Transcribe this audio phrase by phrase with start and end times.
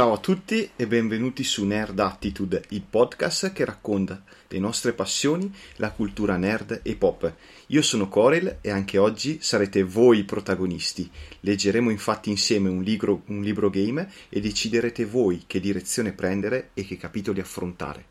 [0.00, 5.54] Ciao a tutti e benvenuti su Nerd Attitude, il podcast che racconta le nostre passioni,
[5.76, 7.30] la cultura nerd e pop.
[7.66, 11.10] Io sono Corel e anche oggi sarete voi i protagonisti.
[11.40, 16.86] Leggeremo infatti insieme un libro, un libro game e deciderete voi che direzione prendere e
[16.86, 18.06] che capitoli affrontare.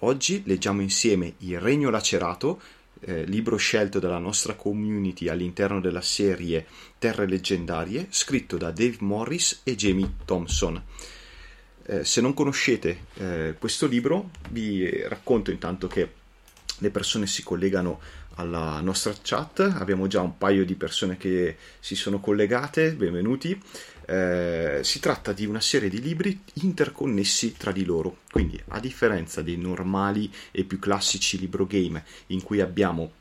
[0.00, 2.60] Oggi leggiamo insieme Il Regno Lacerato,
[3.00, 6.66] eh, libro scelto dalla nostra community all'interno della serie
[6.98, 10.82] Terre Leggendarie, scritto da Dave Morris e Jamie Thompson.
[11.86, 16.22] Eh, se non conoscete eh, questo libro, vi racconto intanto che
[16.78, 18.00] le persone si collegano
[18.36, 23.60] alla nostra chat, abbiamo già un paio di persone che si sono collegate, benvenuti.
[24.06, 29.40] Eh, si tratta di una serie di libri interconnessi tra di loro, quindi a differenza
[29.42, 33.12] dei normali e più classici libro game in cui abbiamo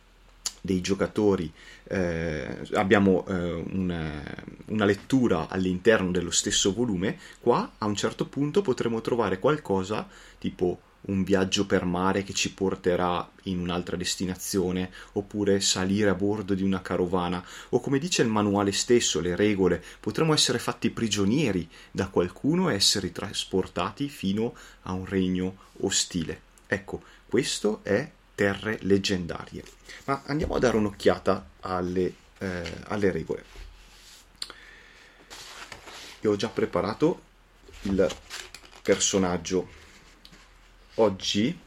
[0.65, 1.51] dei giocatori,
[1.89, 3.33] eh, abbiamo eh,
[3.73, 4.23] una,
[4.67, 10.07] una, lettura all'interno dello stesso volume, qua a un certo punto potremo trovare qualcosa
[10.37, 16.53] tipo un viaggio per mare che ci porterà in un'altra destinazione, oppure salire a bordo
[16.53, 21.67] di una carovana, o come dice il manuale stesso, le regole, potremmo essere fatti prigionieri
[21.91, 26.39] da qualcuno e essere trasportati fino a un regno ostile.
[26.67, 28.09] Ecco, questo è
[28.43, 29.63] Terre leggendarie.
[30.03, 33.45] Ma andiamo a dare un'occhiata alle, eh, alle regole.
[36.19, 37.21] Io ho già preparato
[37.83, 38.13] il
[38.81, 39.81] personaggio
[40.95, 41.57] Oggi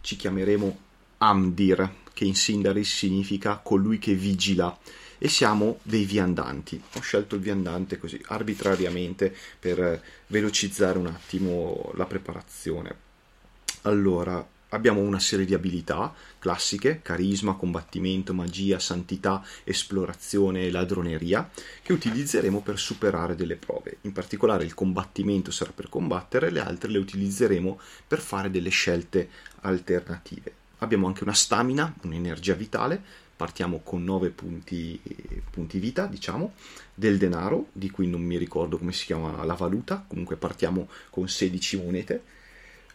[0.00, 0.78] ci chiameremo
[1.18, 4.76] Amdir, che in Sindari significa colui che vigila,
[5.18, 6.82] e siamo dei viandanti.
[6.94, 12.96] Ho scelto il viandante così arbitrariamente per velocizzare un attimo la preparazione.
[13.82, 21.48] Allora, abbiamo una serie di abilità classiche, carisma, combattimento, magia, santità, esplorazione e ladroneria,
[21.82, 23.98] che utilizzeremo per superare delle prove.
[24.02, 29.28] In particolare il combattimento sarà per combattere, le altre le utilizzeremo per fare delle scelte
[29.60, 30.54] alternative.
[30.78, 33.02] Abbiamo anche una stamina, un'energia vitale,
[33.36, 35.00] partiamo con 9 punti,
[35.50, 36.54] punti vita, diciamo,
[36.94, 41.28] del denaro, di cui non mi ricordo come si chiama la valuta, comunque partiamo con
[41.28, 42.22] 16 monete,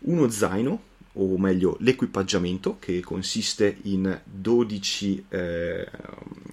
[0.02, 5.90] uno zaino, o meglio l'equipaggiamento che consiste in 12, eh,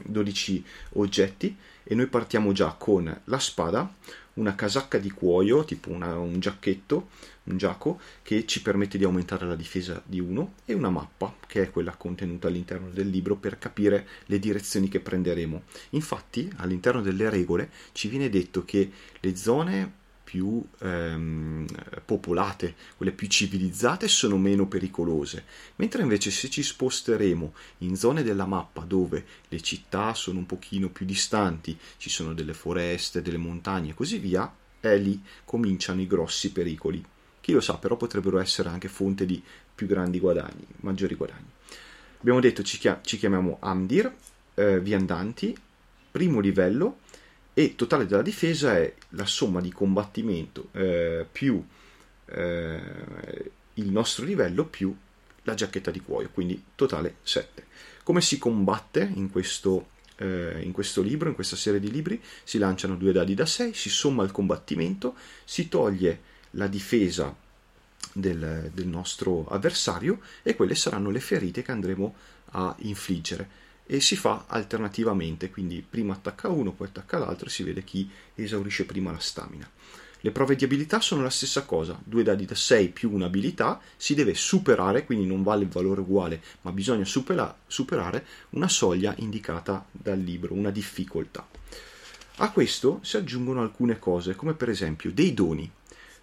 [0.04, 0.64] 12,
[0.94, 3.92] oggetti e noi partiamo già con la spada,
[4.34, 7.08] una casacca di cuoio, tipo una, un giacchetto,
[7.44, 11.62] un giaco che ci permette di aumentare la difesa di uno e una mappa che
[11.62, 15.62] è quella contenuta all'interno del libro per capire le direzioni che prenderemo.
[15.90, 18.90] Infatti all'interno delle regole ci viene detto che
[19.20, 20.00] le zone
[20.32, 21.66] più ehm,
[22.06, 25.44] popolate, quelle più civilizzate sono meno pericolose,
[25.76, 30.88] mentre invece se ci sposteremo in zone della mappa dove le città sono un pochino
[30.88, 34.50] più distanti, ci sono delle foreste, delle montagne e così via,
[34.80, 37.04] è lì cominciano i grossi pericoli.
[37.42, 39.42] Chi lo sa, però potrebbero essere anche fonte di
[39.74, 41.50] più grandi guadagni, maggiori guadagni.
[42.20, 44.10] Abbiamo detto ci, chia- ci chiamiamo Amdir,
[44.54, 45.54] eh, viandanti,
[46.10, 47.00] primo livello,
[47.54, 51.62] e totale della difesa è la somma di combattimento eh, più
[52.26, 54.94] eh, il nostro livello più
[55.44, 57.66] la giacchetta di cuoio, quindi totale 7.
[58.04, 62.22] Come si combatte in questo, eh, in questo libro, in questa serie di libri?
[62.44, 65.14] Si lanciano due dadi da 6, si somma il combattimento,
[65.44, 67.34] si toglie la difesa
[68.12, 72.14] del, del nostro avversario e quelle saranno le ferite che andremo
[72.52, 73.60] a infliggere
[73.92, 78.08] e si fa alternativamente, quindi prima attacca uno, poi attacca l'altro e si vede chi
[78.34, 79.68] esaurisce prima la stamina.
[80.20, 84.14] Le prove di abilità sono la stessa cosa, due dadi da 6 più un'abilità, si
[84.14, 89.84] deve superare, quindi non vale il valore uguale, ma bisogna supera- superare una soglia indicata
[89.90, 91.46] dal libro, una difficoltà.
[92.36, 95.70] A questo si aggiungono alcune cose, come per esempio dei doni,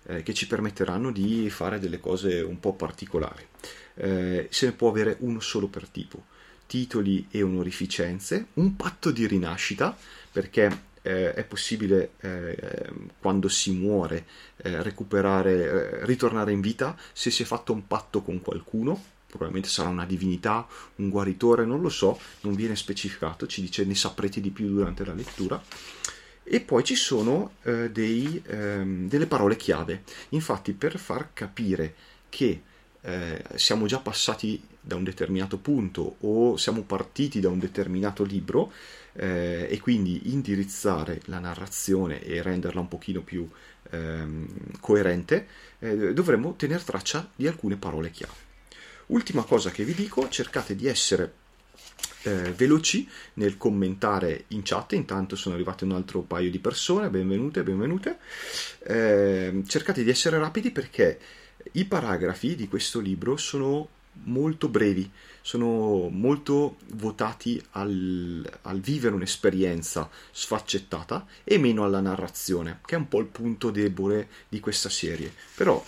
[0.07, 3.45] eh, che ci permetteranno di fare delle cose un po' particolari.
[3.93, 6.37] Eh, se ne può avere uno solo per tipo
[6.69, 9.97] titoli e onorificenze, un patto di rinascita,
[10.31, 14.25] perché eh, è possibile eh, quando si muore
[14.57, 19.69] eh, recuperare, eh, ritornare in vita se si è fatto un patto con qualcuno, probabilmente
[19.69, 20.67] sarà una divinità,
[20.97, 25.03] un guaritore, non lo so, non viene specificato, ci dice ne saprete di più durante
[25.03, 25.59] la lettura.
[26.43, 31.95] E poi ci sono eh, dei, ehm, delle parole chiave, infatti per far capire
[32.29, 32.61] che
[33.01, 38.71] eh, siamo già passati da un determinato punto o siamo partiti da un determinato libro
[39.13, 43.47] eh, e quindi indirizzare la narrazione e renderla un pochino più
[43.91, 44.47] ehm,
[44.79, 45.47] coerente,
[45.79, 48.47] eh, dovremmo tenere traccia di alcune parole chiave.
[49.07, 51.33] Ultima cosa che vi dico, cercate di essere
[52.23, 54.93] eh, veloci nel commentare in chat.
[54.93, 58.17] Intanto sono arrivate un altro paio di persone, benvenute, benvenute.
[58.83, 61.19] Eh, cercate di essere rapidi perché
[61.73, 63.87] i paragrafi di questo libro sono
[64.23, 65.09] molto brevi,
[65.41, 73.07] sono molto votati al, al, vivere un'esperienza sfaccettata e meno alla narrazione, che è un
[73.07, 75.33] po' il punto debole di questa serie.
[75.55, 75.83] Però,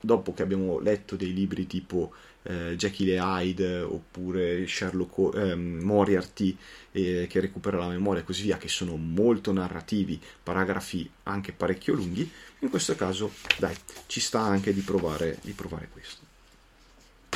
[0.00, 2.12] dopo che abbiamo letto dei libri tipo
[2.44, 6.56] eh, Jekyll e Hyde oppure Sherlock eh, Moriarty
[6.92, 11.94] eh, che recupera la memoria e così via, che sono molto narrativi, paragrafi anche parecchio
[11.94, 12.30] lunghi,
[12.60, 13.74] in questo caso dai,
[14.06, 16.22] ci sta anche di provare, di provare questo.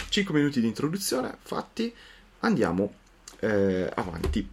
[0.08, 1.92] 5 minuti di introduzione fatti,
[2.40, 2.94] andiamo
[3.40, 4.48] eh, avanti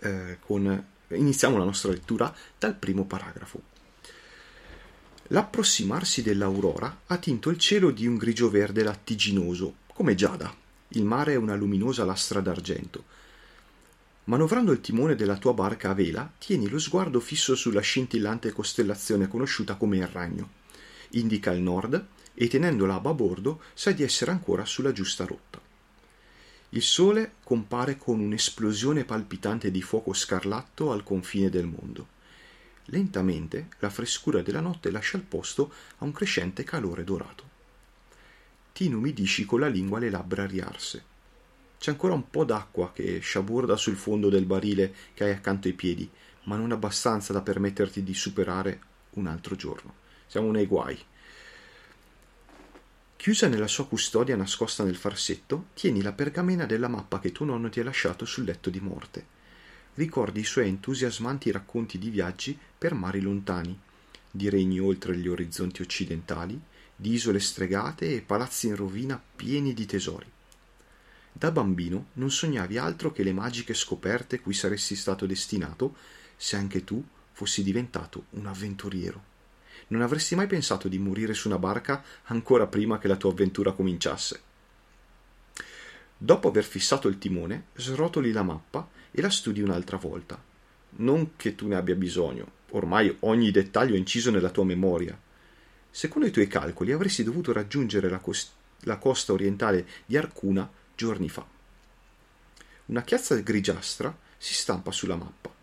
[0.00, 3.76] eh, con iniziamo la nostra lettura dal primo paragrafo.
[5.30, 10.54] L'approssimarsi dell'aurora ha tinto il cielo di un grigio verde lattiginoso, come giada.
[10.92, 13.04] Il mare è una luminosa lastra d'argento.
[14.24, 19.28] Manovrando il timone della tua barca a vela, tieni lo sguardo fisso sulla scintillante costellazione
[19.28, 20.48] conosciuta come il ragno.
[21.10, 25.60] Indica il nord e tenendola a babordo sai di essere ancora sulla giusta rotta.
[26.70, 32.16] Il sole compare con un'esplosione palpitante di fuoco scarlatto al confine del mondo.
[32.90, 37.44] Lentamente la frescura della notte lascia il posto a un crescente calore dorato.
[38.72, 41.04] Ti inumidisci con la lingua le labbra riarse.
[41.78, 45.74] C'è ancora un po' d'acqua che sciaborda sul fondo del barile che hai accanto ai
[45.74, 46.08] piedi,
[46.44, 48.80] ma non abbastanza da permetterti di superare
[49.10, 49.94] un altro giorno.
[50.26, 50.98] Siamo nei guai.
[53.16, 57.68] Chiusa nella sua custodia nascosta nel farsetto, tieni la pergamena della mappa che tuo nonno
[57.68, 59.36] ti ha lasciato sul letto di morte
[59.98, 63.76] ricordi i suoi entusiasmanti racconti di viaggi per mari lontani,
[64.30, 66.58] di regni oltre gli orizzonti occidentali,
[66.94, 70.30] di isole stregate e palazzi in rovina pieni di tesori.
[71.32, 75.96] Da bambino non sognavi altro che le magiche scoperte cui saresti stato destinato
[76.36, 79.24] se anche tu fossi diventato un avventuriero.
[79.88, 83.72] Non avresti mai pensato di morire su una barca ancora prima che la tua avventura
[83.72, 84.42] cominciasse.
[86.16, 90.42] Dopo aver fissato il timone, srotoli la mappa e la studi un'altra volta.
[90.90, 95.18] Non che tu ne abbia bisogno, ormai ogni dettaglio è inciso nella tua memoria.
[95.90, 101.28] Secondo i tuoi calcoli avresti dovuto raggiungere la, cost- la costa orientale di Arcuna giorni
[101.28, 101.46] fa.
[102.86, 105.54] Una chiazza grigiastra si stampa sulla mappa.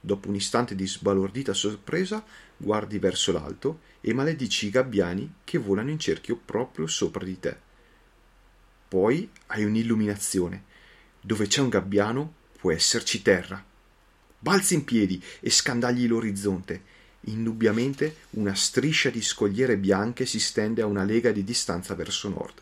[0.00, 2.24] Dopo un istante di sbalordita sorpresa,
[2.56, 7.56] guardi verso l'alto e maledici i gabbiani che volano in cerchio proprio sopra di te.
[8.88, 10.64] Poi hai un'illuminazione.
[11.20, 12.34] Dove c'è un gabbiano
[12.66, 13.64] può esserci terra.
[14.40, 16.94] Balzi in piedi e scandagli l'orizzonte.
[17.26, 22.60] Indubbiamente una striscia di scogliere bianche si stende a una lega di distanza verso nord.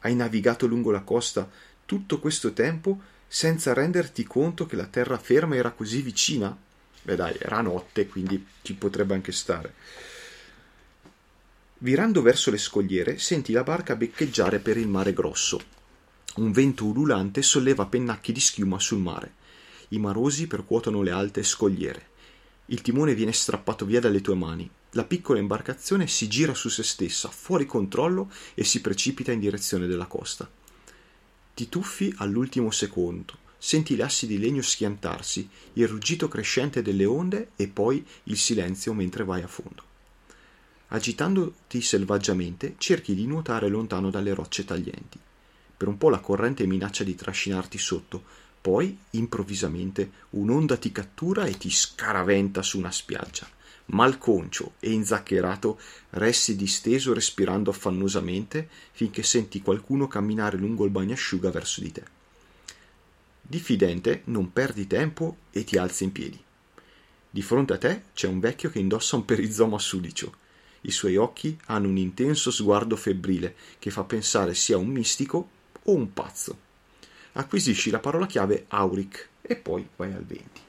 [0.00, 1.48] Hai navigato lungo la costa
[1.84, 6.56] tutto questo tempo senza renderti conto che la terraferma era così vicina?
[7.02, 9.74] Beh dai, era notte, quindi ci potrebbe anche stare.
[11.78, 15.75] Virando verso le scogliere, senti la barca beccheggiare per il mare grosso.
[16.36, 19.32] Un vento ululante solleva pennacchi di schiuma sul mare.
[19.88, 22.08] I marosi percuotono le alte scogliere.
[22.66, 24.68] Il timone viene strappato via dalle tue mani.
[24.90, 29.86] La piccola imbarcazione si gira su se stessa, fuori controllo, e si precipita in direzione
[29.86, 30.46] della costa.
[31.54, 37.52] Ti tuffi all'ultimo secondo, senti le assi di legno schiantarsi, il ruggito crescente delle onde
[37.56, 39.82] e poi il silenzio mentre vai a fondo.
[40.88, 45.18] Agitandoti selvaggiamente, cerchi di nuotare lontano dalle rocce taglienti.
[45.76, 48.24] Per un po' la corrente minaccia di trascinarti sotto,
[48.60, 53.48] poi, improvvisamente, un'onda ti cattura e ti scaraventa su una spiaggia.
[53.86, 55.78] Malconcio e inzaccherato,
[56.10, 62.02] resti disteso respirando affannosamente finché senti qualcuno camminare lungo il bagnasciuga verso di te.
[63.40, 66.42] Diffidente, non perdi tempo e ti alzi in piedi.
[67.30, 70.34] Di fronte a te c'è un vecchio che indossa un perizoma sudicio.
[70.80, 75.50] I suoi occhi hanno un intenso sguardo febbrile che fa pensare sia un mistico
[75.86, 76.64] o un pazzo.
[77.32, 80.60] Acquisisci la parola chiave Auric e poi vai al 20.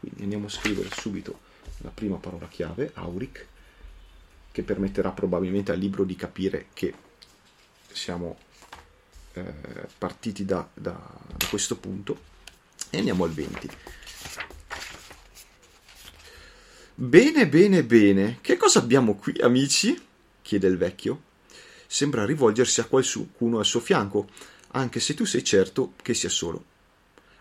[0.00, 1.40] Quindi andiamo a scrivere subito
[1.78, 3.46] la prima parola chiave, Auric,
[4.52, 6.94] che permetterà probabilmente al libro di capire che
[7.90, 8.38] siamo
[9.34, 9.52] eh,
[9.98, 10.92] partiti da, da,
[11.36, 12.32] da questo punto
[12.90, 13.68] e andiamo al 20.
[16.96, 18.38] Bene, bene, bene.
[18.40, 20.00] Che cosa abbiamo qui, amici?
[20.40, 21.22] chiede il vecchio.
[21.86, 24.28] Sembra rivolgersi a qualcuno al suo fianco,
[24.74, 26.72] anche se tu sei certo che sia solo.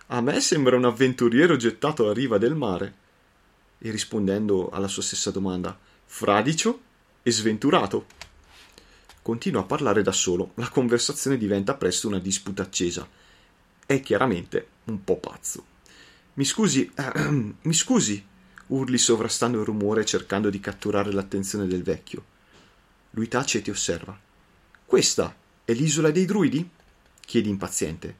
[0.08, 3.02] A me sembra un avventuriero gettato a riva del mare.
[3.80, 6.82] E rispondendo alla sua stessa domanda, fradicio
[7.24, 8.06] e sventurato.
[9.22, 13.08] Continua a parlare da solo, la conversazione diventa presto una disputa accesa.
[13.86, 15.66] È chiaramente un po' pazzo.
[16.34, 17.30] Mi scusi, eh,
[17.62, 18.24] mi scusi,
[18.68, 22.26] urli sovrastando il rumore cercando di catturare l'attenzione del vecchio.
[23.12, 24.18] Lui tace e ti osserva.
[24.86, 25.36] Questa
[25.66, 26.70] è l'isola dei druidi?
[27.26, 28.16] Chiedi impaziente.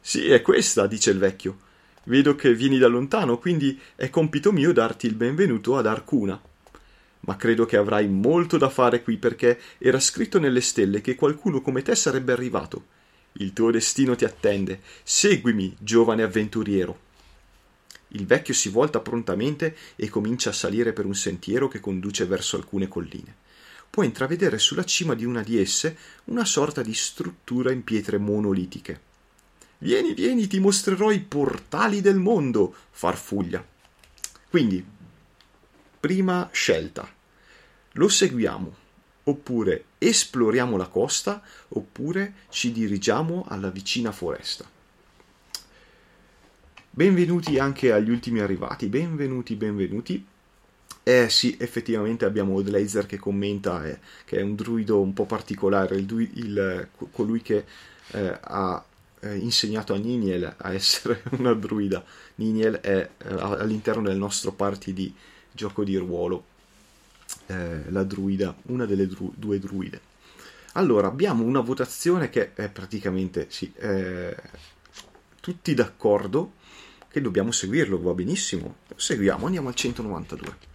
[0.00, 1.58] Sì, è questa, dice il vecchio.
[2.04, 6.40] Vedo che vieni da lontano, quindi è compito mio darti il benvenuto ad Arcuna.
[7.20, 11.62] Ma credo che avrai molto da fare qui perché era scritto nelle stelle che qualcuno
[11.62, 12.86] come te sarebbe arrivato.
[13.38, 14.80] Il tuo destino ti attende.
[15.02, 17.00] Seguimi, giovane avventuriero.
[18.08, 22.56] Il vecchio si volta prontamente e comincia a salire per un sentiero che conduce verso
[22.56, 23.42] alcune colline.
[23.94, 29.00] Può intravedere sulla cima di una di esse una sorta di struttura in pietre monolitiche.
[29.78, 33.64] Vieni, vieni, ti mostrerò i portali del mondo, farfuglia.
[34.50, 34.84] Quindi,
[36.00, 37.08] prima scelta.
[37.92, 38.74] Lo seguiamo,
[39.22, 44.68] oppure esploriamo la costa, oppure ci dirigiamo alla vicina foresta.
[46.90, 50.26] Benvenuti anche agli ultimi arrivati, benvenuti, benvenuti.
[51.06, 55.96] Eh sì, effettivamente abbiamo Odlazer che commenta eh, che è un druido un po' particolare,
[55.96, 57.66] il, il, colui che
[58.12, 58.82] eh, ha
[59.20, 62.02] eh, insegnato a Niniel a essere una druida.
[62.36, 65.14] Niniel è eh, all'interno del nostro party di
[65.52, 66.44] gioco di ruolo,
[67.48, 70.00] eh, la druida, una delle dru- due druide.
[70.72, 73.70] Allora, abbiamo una votazione che è praticamente, sì,
[75.40, 76.54] tutti d'accordo
[77.08, 78.76] che dobbiamo seguirlo, va benissimo.
[78.96, 80.72] Seguiamo, andiamo al 192.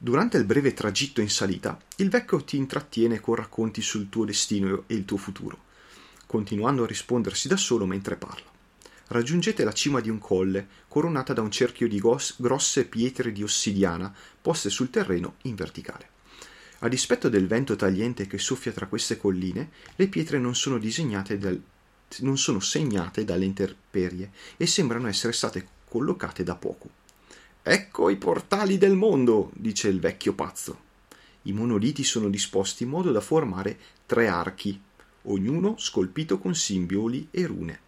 [0.00, 4.84] Durante il breve tragitto in salita, il vecchio ti intrattiene con racconti sul tuo destino
[4.86, 5.64] e il tuo futuro,
[6.24, 8.46] continuando a rispondersi da solo mentre parla.
[9.08, 14.14] Raggiungete la cima di un colle, coronata da un cerchio di grosse pietre di ossidiana
[14.40, 16.10] poste sul terreno in verticale.
[16.78, 21.60] A dispetto del vento tagliente che soffia tra queste colline, le pietre non sono dal,
[22.20, 27.06] non sono segnate dalle intemperie e sembrano essere state collocate da poco.
[27.62, 30.86] Ecco i portali del mondo, dice il vecchio pazzo.
[31.42, 34.80] I monoliti sono disposti in modo da formare tre archi,
[35.22, 37.80] ognuno scolpito con simboli e rune.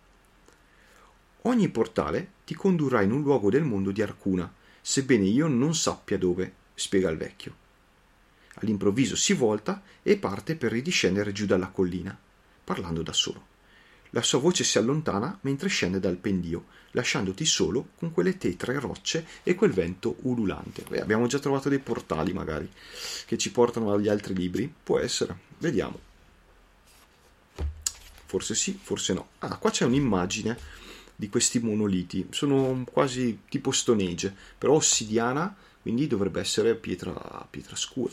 [1.43, 6.19] Ogni portale ti condurrà in un luogo del mondo di Arcuna, sebbene io non sappia
[6.19, 7.55] dove, spiega il vecchio.
[8.55, 12.19] All'improvviso si volta e parte per ridiscendere giù dalla collina,
[12.63, 13.50] parlando da solo.
[14.11, 19.25] La sua voce si allontana mentre scende dal pendio, lasciandoti solo con quelle tetre rocce
[19.43, 20.85] e quel vento ululante.
[20.89, 22.69] Beh, abbiamo già trovato dei portali, magari,
[23.27, 24.73] che ci portano agli altri libri.
[24.83, 25.37] Può essere.
[25.59, 25.99] Vediamo.
[28.27, 29.29] Forse sì, forse no.
[29.39, 30.59] Ah, qua c'è un'immagine
[31.15, 32.27] di questi monoliti.
[32.31, 38.13] Sono quasi tipo Stone Age, però ossidiana, quindi dovrebbe essere pietra, pietra scura.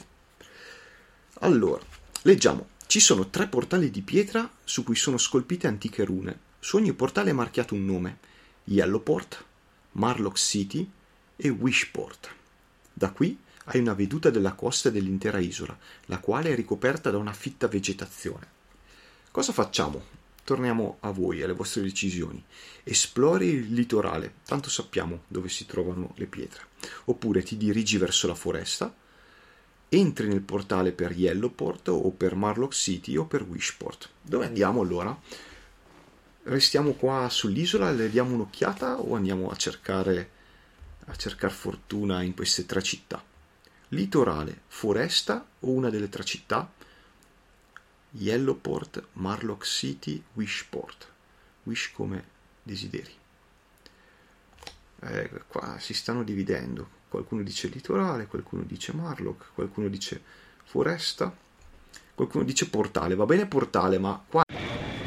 [1.39, 1.83] Allora,
[2.23, 2.75] leggiamo.
[2.87, 6.39] Ci sono tre portali di pietra su cui sono scolpite antiche rune.
[6.59, 8.19] Su ogni portale è marchiato un nome:
[8.63, 9.43] Yellowport,
[9.91, 10.89] Marlock City
[11.35, 12.33] e Wishport.
[12.93, 17.17] Da qui hai una veduta della costa e dell'intera isola, la quale è ricoperta da
[17.17, 18.47] una fitta vegetazione.
[19.31, 20.05] Cosa facciamo?
[20.45, 22.41] Torniamo a voi, alle vostre decisioni.
[22.83, 26.67] Esplori il litorale, tanto sappiamo dove si trovano le pietre.
[27.05, 28.95] Oppure ti dirigi verso la foresta,
[29.89, 34.09] entri nel portale per Yellowport o per Marlock City o per Wishport.
[34.21, 35.17] Dove andiamo allora?
[36.43, 40.29] Restiamo qua sull'isola, le diamo un'occhiata o andiamo a cercare,
[41.05, 43.23] a cercare fortuna in queste tre città?
[43.89, 46.69] Litorale, foresta o una delle tre città?
[48.11, 51.07] Yellowport, Marlock City, Wishport.
[51.63, 52.23] Wish come
[52.63, 53.13] desideri.
[54.99, 60.21] Eh, qua si stanno dividendo qualcuno dice litorale, qualcuno dice Marlock, qualcuno dice
[60.63, 61.33] foresta,
[62.13, 63.15] qualcuno dice portale.
[63.15, 64.43] Va bene portale, ma qua...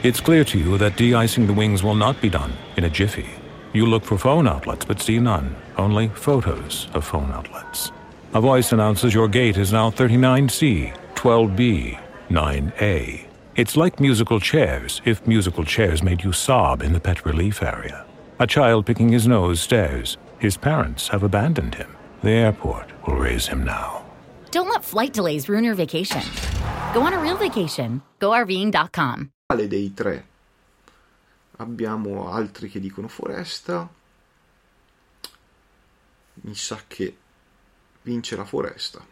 [0.02, 3.28] It's clear to you that de-icing the wings will not be done in a jiffy.
[3.72, 7.92] You look for phone outlets but see none, only photos of phone outlets.
[8.34, 11.98] A voice announces your gate is now 39C, 12B,
[12.28, 13.26] 9A.
[13.54, 18.04] It's like musical chairs if musical chairs made you sob in the pet relief area.
[18.40, 20.16] A child picking his nose stares.
[20.38, 21.94] His parents have abandoned him.
[22.22, 24.04] The airport will raise him now.
[24.50, 26.20] Don't let flight delays ruin your vacation.
[26.92, 28.02] Go on a real vacation.
[28.20, 29.30] GoRVing.com.
[29.46, 30.26] Quale dei tre?
[31.56, 33.88] Abbiamo altri che dicono foresta.
[36.42, 37.16] Mi sa che
[38.02, 39.02] vince la foresta.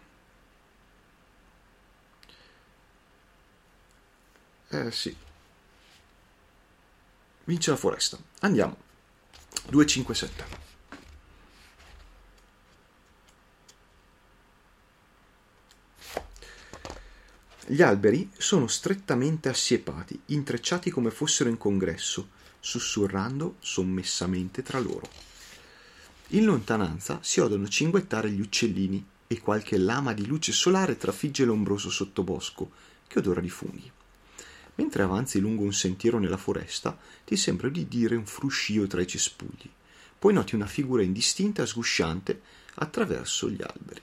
[4.71, 5.17] Eh sì.
[7.45, 8.19] Vince la foresta.
[8.41, 8.77] Andiamo.
[9.71, 10.68] 257.
[17.71, 25.07] Gli alberi sono strettamente assiepati, intrecciati come fossero in congresso, sussurrando sommessamente tra loro.
[26.29, 31.91] In lontananza si odono cinguettare gli uccellini e qualche lama di luce solare trafigge l'ombroso
[31.91, 32.71] sottobosco,
[33.07, 33.93] che odora di funghi.
[34.77, 39.07] Mentre avanzi lungo un sentiero nella foresta, ti sembra di dire un fruscio tra i
[39.07, 39.69] cespugli.
[40.19, 42.41] Poi noti una figura indistinta sgusciante
[42.77, 44.01] attraverso gli alberi.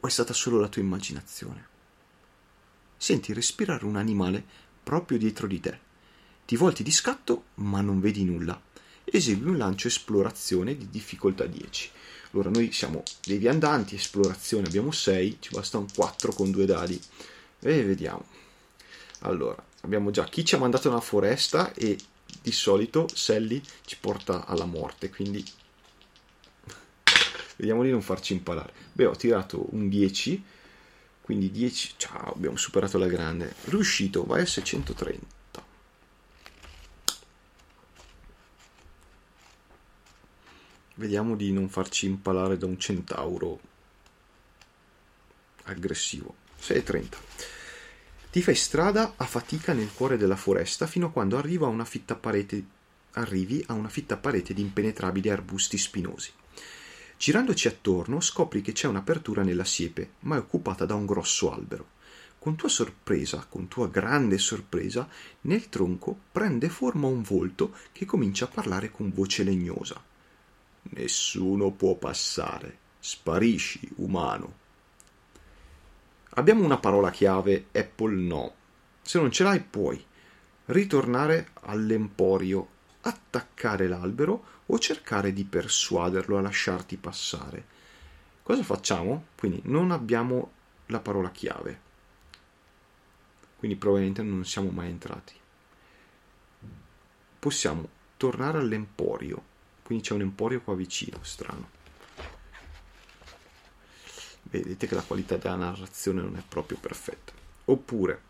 [0.00, 1.70] O è stata solo la tua immaginazione?
[3.02, 4.44] Senti respirare un animale
[4.80, 5.76] proprio dietro di te.
[6.44, 8.62] Ti volti di scatto, ma non vedi nulla.
[9.02, 11.90] Esegui un lancio esplorazione di difficoltà 10.
[12.30, 16.96] Allora, noi siamo dei viandanti, esplorazione abbiamo 6, ci basta un 4 con due dadi.
[17.58, 18.24] E vediamo.
[19.22, 21.98] Allora, abbiamo già chi ci ha mandato nella foresta e
[22.40, 25.42] di solito Sally ci porta alla morte, quindi
[27.56, 28.72] vediamo di non farci impalare.
[28.92, 30.60] Beh, ho tirato un 10,
[31.22, 33.54] quindi 10, ciao, abbiamo superato la grande.
[33.64, 35.40] Riuscito, vai a 630.
[40.96, 43.60] Vediamo di non farci impalare da un centauro
[45.64, 46.34] aggressivo.
[46.58, 47.18] 630.
[48.30, 51.84] Ti fai strada a fatica nel cuore della foresta fino a quando arriva a una
[51.84, 52.64] fitta parete,
[53.12, 56.32] arrivi a una fitta parete di impenetrabili arbusti spinosi.
[57.22, 61.90] Girandoci attorno scopri che c'è un'apertura nella siepe, ma è occupata da un grosso albero.
[62.36, 65.08] Con tua sorpresa, con tua grande sorpresa,
[65.42, 70.02] nel tronco prende forma un volto che comincia a parlare con voce legnosa.
[70.82, 72.78] Nessuno può passare.
[72.98, 74.54] Sparisci, umano.
[76.30, 78.54] Abbiamo una parola chiave, Apple no.
[79.00, 80.04] Se non ce l'hai puoi
[80.64, 82.66] ritornare all'emporio,
[83.02, 87.66] attaccare l'albero o cercare di persuaderlo a lasciarti passare.
[88.42, 89.26] Cosa facciamo?
[89.36, 90.52] Quindi non abbiamo
[90.86, 91.90] la parola chiave.
[93.58, 95.34] Quindi probabilmente non siamo mai entrati.
[97.38, 99.50] Possiamo tornare all'emporio
[99.82, 101.68] quindi c'è un emporio qua vicino, strano.
[104.44, 107.32] Vedete che la qualità della narrazione non è proprio perfetta.
[107.66, 108.22] Oppure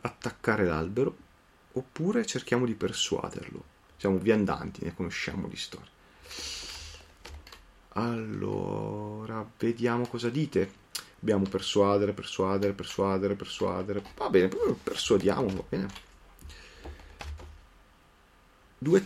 [0.00, 1.16] attaccare l'albero,
[1.72, 3.72] oppure cerchiamo di persuaderlo.
[3.96, 5.90] Siamo viandanti, ne conosciamo di storia.
[7.96, 10.82] Allora, vediamo cosa dite.
[11.18, 14.02] Dobbiamo persuadere, persuadere, persuadere, persuadere.
[14.16, 14.48] Va bene,
[14.82, 15.86] persuadiamo, va bene.
[18.78, 19.02] 2,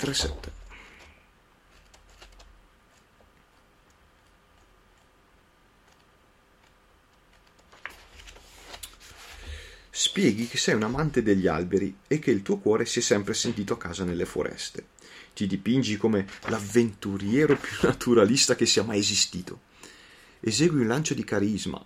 [10.00, 13.34] Spieghi che sei un amante degli alberi e che il tuo cuore si è sempre
[13.34, 14.90] sentito a casa nelle foreste.
[15.34, 19.62] Ti dipingi come l'avventuriero più naturalista che sia mai esistito.
[20.38, 21.84] Esegui un lancio di carisma.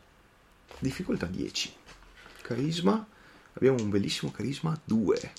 [0.79, 1.75] Difficoltà 10.
[2.43, 3.09] Carisma.
[3.55, 5.33] Abbiamo un bellissimo carisma 2.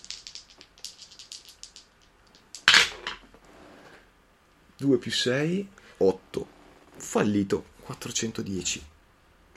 [4.78, 6.48] 2 più 6, 8.
[6.96, 8.86] Fallito, 410.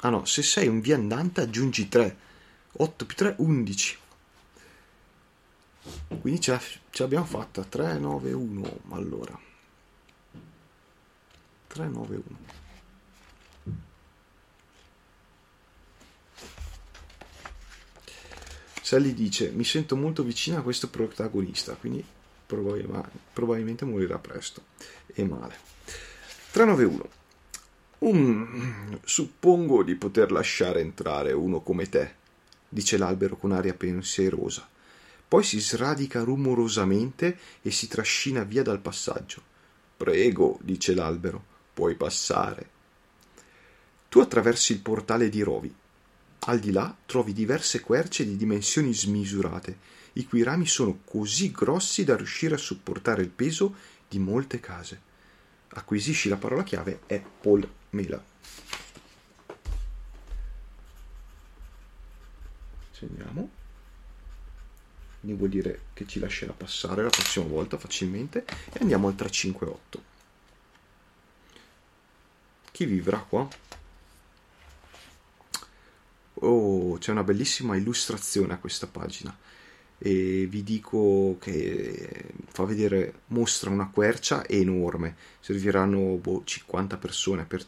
[0.00, 2.24] Ah no, se sei un viandante aggiungi 3
[2.78, 3.98] 8 più 3, 11.
[6.20, 6.60] Quindi ce,
[6.92, 7.64] l'abbiamo fatta.
[7.64, 8.78] 3, 9, 1.
[8.90, 9.38] Allora.
[11.68, 12.24] 3, 9, 1.
[18.82, 22.04] Sally dice: Mi sento molto vicina a questo protagonista, quindi
[22.46, 24.62] probabilmente morirà presto
[25.06, 25.56] e male.
[26.52, 27.08] 391.
[27.98, 32.24] Um, suppongo di poter lasciare entrare uno come te
[32.68, 34.68] dice l'albero con aria pensierosa.
[35.28, 39.42] Poi si sradica rumorosamente e si trascina via dal passaggio.
[39.96, 42.70] Prego, dice l'albero, puoi passare.
[44.08, 45.74] Tu attraversi il portale di Rovi.
[46.48, 49.78] Al di là trovi diverse querce di dimensioni smisurate,
[50.12, 53.74] i cui rami sono così grossi da riuscire a sopportare il peso
[54.08, 55.00] di molte case.
[55.68, 57.00] Acquisisci la parola chiave
[57.40, 58.22] Paul Mela.
[62.98, 63.64] Segniamo
[65.20, 68.44] quindi vuol dire che ci lascerà passare la prossima volta facilmente.
[68.72, 70.14] E andiamo al 358
[72.70, 73.48] chi vivrà qua?
[76.34, 79.36] oh c'è una bellissima illustrazione a questa pagina.
[79.98, 85.16] E vi dico che fa vedere mostra una quercia enorme.
[85.40, 87.64] Serviranno boh, 50 persone per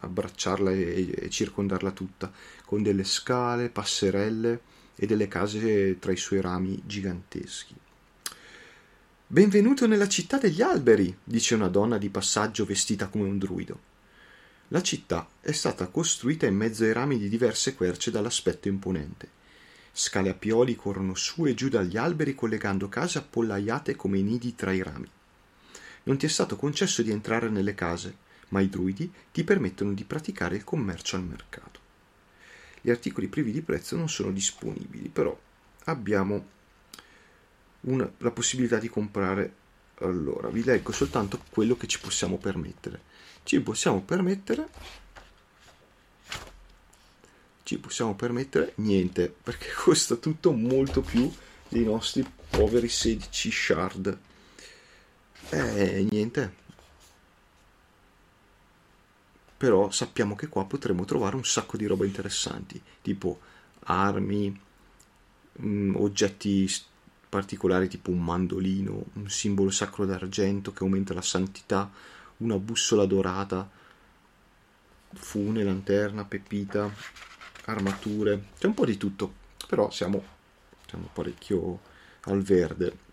[0.00, 2.32] abbracciarla e, e circondarla tutta,
[2.64, 4.60] con delle scale, passerelle
[4.94, 7.74] e delle case tra i suoi rami giganteschi.
[9.28, 13.94] Benvenuto nella città degli alberi, dice una donna di passaggio vestita come un druido.
[14.68, 19.28] La città è stata costruita in mezzo ai rami di diverse querce dall'aspetto imponente.
[19.92, 24.72] Scale a pioli corrono su e giù dagli alberi collegando case appollaiate come nidi tra
[24.72, 25.08] i rami.
[26.04, 28.16] Non ti è stato concesso di entrare nelle case,
[28.48, 31.80] ma i druidi ti permettono di praticare il commercio al mercato.
[32.80, 35.36] Gli articoli privi di prezzo non sono disponibili, però
[35.84, 36.46] abbiamo
[37.82, 39.64] una, la possibilità di comprare.
[40.00, 43.00] Allora, vi leggo soltanto quello che ci possiamo permettere.
[43.42, 44.68] Ci possiamo permettere.
[47.62, 51.32] Ci possiamo permettere niente perché costa tutto molto più
[51.68, 54.18] dei nostri poveri 16 shard.
[55.50, 56.64] Eh, niente
[59.56, 63.40] però sappiamo che qua potremo trovare un sacco di roba interessanti, tipo
[63.84, 64.50] armi,
[65.52, 66.70] mh, mm, oggetti
[67.28, 71.90] particolari tipo un mandolino, un simbolo sacro d'argento che aumenta la santità,
[72.38, 73.68] una bussola dorata,
[75.12, 76.90] fune, lanterna, pepita,
[77.64, 79.32] armature, c'è un po' di tutto,
[79.66, 80.22] però siamo,
[80.86, 81.80] siamo parecchio
[82.22, 83.04] al verde.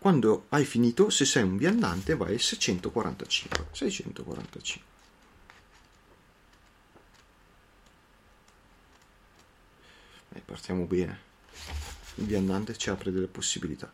[0.00, 3.66] Quando hai finito, se sei un viandante, vai a 645.
[3.70, 4.88] 645.
[10.32, 11.20] E partiamo bene.
[12.14, 13.92] Il viandante ci apre delle possibilità.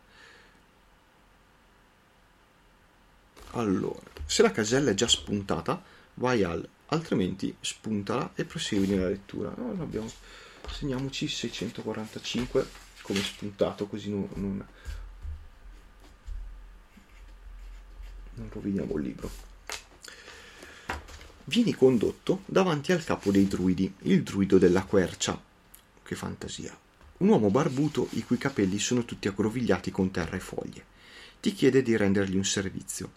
[3.51, 9.53] Allora, se la casella è già spuntata, vai al altrimenti spuntala e prosegui nella lettura.
[9.57, 10.09] No, abbiamo,
[10.71, 12.65] segniamoci 645
[13.01, 14.65] come spuntato, così non, non
[18.37, 19.29] non roviniamo il libro.
[21.45, 25.41] Vieni condotto davanti al capo dei druidi, il druido della quercia.
[26.03, 26.77] Che fantasia.
[27.17, 30.85] Un uomo barbuto i cui capelli sono tutti aggrovigliati con terra e foglie.
[31.39, 33.09] Ti chiede di rendergli un servizio.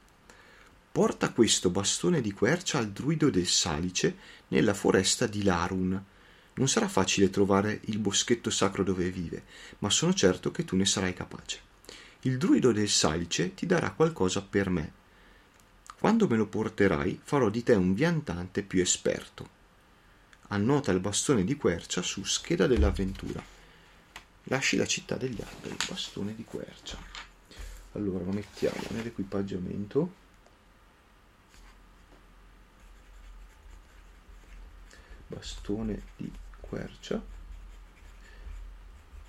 [0.93, 4.17] Porta questo bastone di quercia al druido del salice
[4.49, 6.05] nella foresta di Larun.
[6.55, 9.45] Non sarà facile trovare il boschetto sacro dove vive,
[9.79, 11.61] ma sono certo che tu ne sarai capace.
[12.23, 14.93] Il druido del salice ti darà qualcosa per me,
[16.01, 19.59] quando me lo porterai, farò di te un viandante più esperto.
[20.49, 23.45] Annota il bastone di quercia su scheda dell'avventura.
[24.45, 26.97] Lasci la città degli alberi, bastone di quercia.
[27.93, 30.15] Allora lo mettiamo nell'equipaggiamento.
[35.27, 37.23] Bastone di quercia.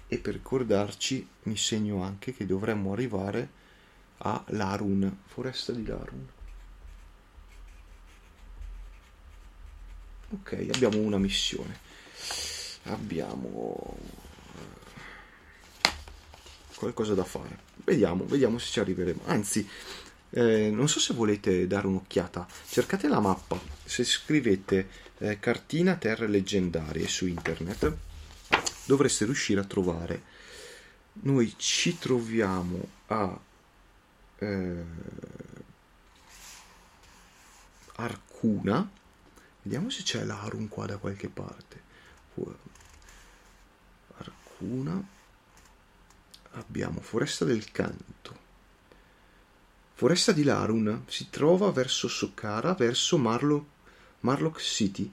[0.08, 3.50] E per ricordarci mi segno anche che dovremmo arrivare
[4.20, 6.40] a Larun, foresta di Larun.
[10.32, 11.80] Ok abbiamo una missione.
[12.84, 13.98] Abbiamo
[16.76, 17.70] qualcosa da fare.
[17.84, 19.22] Vediamo vediamo se ci arriveremo.
[19.26, 19.68] Anzi
[20.32, 22.48] eh, non so se volete dare un'occhiata.
[22.68, 23.60] Cercate la mappa.
[23.84, 27.96] Se scrivete eh, cartina terre leggendarie su internet
[28.86, 30.24] dovreste riuscire a trovare.
[31.24, 33.40] Noi ci troviamo a
[34.40, 34.84] eh,
[37.96, 38.90] Arcuna
[39.64, 41.82] Vediamo se c'è l'Arun qua da qualche parte.
[44.18, 45.20] Arcuna.
[46.54, 48.40] Abbiamo Foresta del Canto.
[49.94, 53.68] Foresta di Larun si trova verso Socara, verso Marlo,
[54.22, 55.12] Marlock City,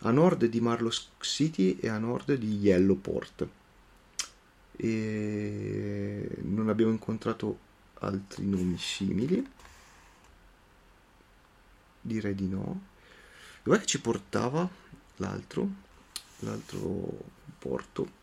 [0.00, 3.48] a nord di Marlock City e a nord di Yellowport.
[4.76, 7.58] E non abbiamo incontrato
[8.00, 9.50] altri nomi simili.
[12.02, 12.88] Direi di no.
[13.62, 14.68] Dov'è che ci portava
[15.16, 15.68] l'altro?
[16.40, 17.18] L'altro
[17.58, 18.18] porto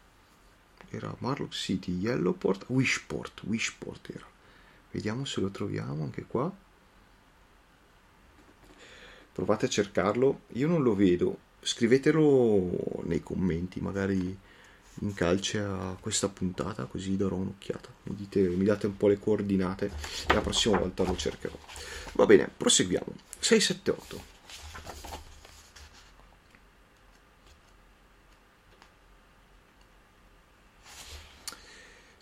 [0.89, 4.25] era Marlock City, Yellowport, Wishport, Wishport era.
[4.91, 6.51] Vediamo se lo troviamo anche qua.
[9.31, 11.45] Provate a cercarlo, io non lo vedo.
[11.61, 14.35] Scrivetelo nei commenti, magari
[15.01, 17.89] in calce a questa puntata, così darò un'occhiata.
[18.03, 19.91] Mi, dite, mi date un po' le coordinate
[20.27, 21.57] e la prossima volta lo cercherò.
[22.13, 23.13] Va bene, proseguiamo.
[23.39, 24.36] 678.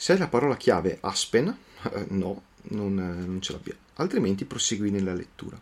[0.05, 5.15] Se la parola chiave Aspen, eh, no, non, eh, non ce l'abbiamo, altrimenti prosegui nella
[5.15, 5.59] lettura.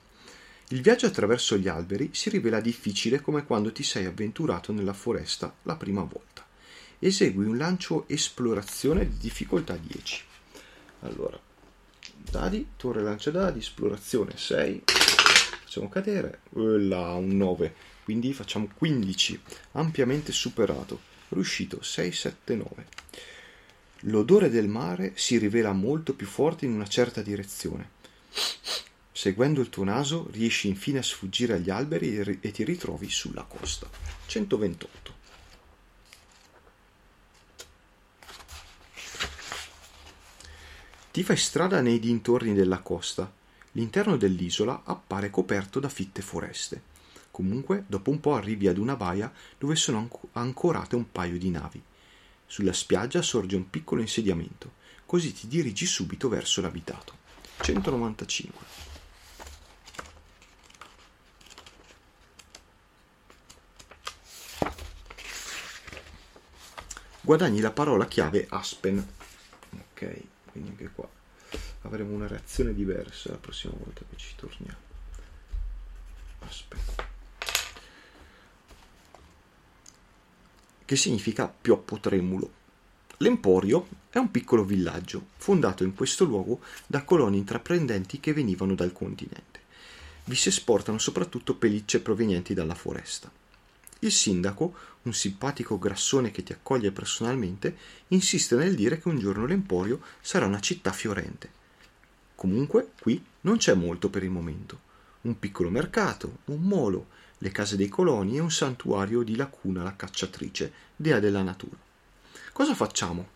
[0.67, 5.55] Il viaggio attraverso gli alberi si rivela difficile come quando ti sei avventurato nella foresta
[5.61, 6.45] la prima volta.
[6.99, 10.23] Esegui un lancio esplorazione di difficoltà 10.
[11.03, 11.39] Allora,
[12.29, 14.83] dadi, torre lancia dadi, esplorazione 6.
[14.87, 17.73] Facciamo cadere, là, un 9.
[18.03, 20.99] Quindi facciamo 15, ampiamente superato.
[21.29, 22.85] Riuscito 6, 7, 9.
[24.07, 27.91] L'odore del mare si rivela molto più forte in una certa direzione.
[29.13, 33.89] Seguendo il tuo naso riesci infine a sfuggire agli alberi e, ti ritrovi sulla costa.
[34.25, 35.13] 128.
[41.11, 43.31] Ti fai strada nei dintorni della costa.
[43.71, 46.81] L'interno dell'isola appare coperto da fitte foreste.
[47.31, 51.49] Comunque, dopo un po' arrivi ad una baia dove sono anco- ancorate un paio di
[51.49, 51.81] navi.
[52.53, 54.73] Sulla spiaggia sorge un piccolo insediamento,
[55.07, 57.17] così ti dirigi subito verso l'abitato.
[57.61, 58.65] 195.
[67.21, 69.03] Guadagni la parola chiave Aspen.
[69.71, 71.09] Ok, quindi anche qua
[71.81, 74.77] avremo una reazione diversa la prossima volta che ci torniamo.
[76.41, 77.02] Aspen.
[80.85, 82.51] Che significa pioppo tremulo.
[83.17, 88.91] L'Emporio è un piccolo villaggio fondato in questo luogo da coloni intraprendenti che venivano dal
[88.91, 89.61] continente.
[90.25, 93.31] Vi si esportano soprattutto pellicce provenienti dalla foresta.
[93.99, 97.77] Il sindaco, un simpatico grassone che ti accoglie personalmente,
[98.09, 101.49] insiste nel dire che un giorno l'Emporio sarà una città fiorente.
[102.35, 104.91] Comunque, qui non c'è molto per il momento.
[105.21, 107.07] Un piccolo mercato, un molo,
[107.43, 111.75] le case dei coloni e un santuario di Lacuna la cacciatrice, dea della natura.
[112.53, 113.27] Cosa facciamo?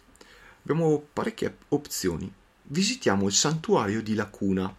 [0.61, 2.31] Abbiamo parecchie opzioni.
[2.69, 4.73] Visitiamo il santuario di Lacuna,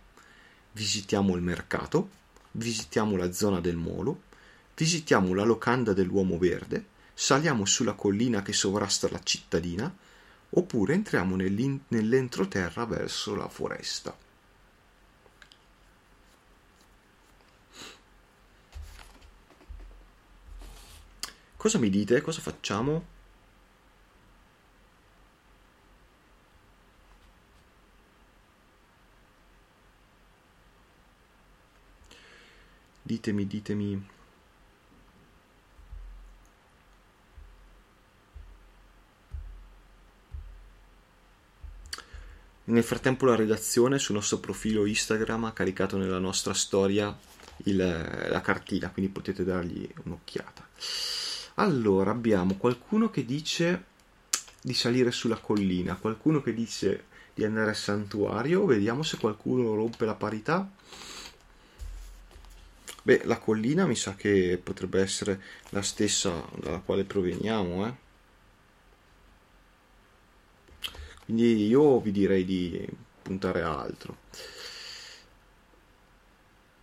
[0.72, 2.08] visitiamo il mercato,
[2.52, 4.22] visitiamo la zona del molo,
[4.74, 9.94] visitiamo la locanda dell'uomo verde, saliamo sulla collina che sovrasta la cittadina,
[10.50, 14.16] oppure entriamo nell'entroterra verso la foresta.
[21.58, 22.20] Cosa mi dite?
[22.20, 23.04] Cosa facciamo?
[33.02, 34.08] Ditemi, ditemi.
[42.64, 47.18] Nel frattempo la redazione sul nostro profilo Instagram ha caricato nella nostra storia
[47.64, 50.68] il, la cartina, quindi potete dargli un'occhiata.
[51.60, 53.84] Allora, abbiamo qualcuno che dice
[54.60, 60.04] di salire sulla collina, qualcuno che dice di andare al santuario, vediamo se qualcuno rompe
[60.04, 60.70] la parità.
[63.02, 67.94] Beh, la collina mi sa che potrebbe essere la stessa dalla quale proveniamo, eh.
[71.24, 72.88] Quindi io vi direi di
[73.20, 74.16] puntare a altro.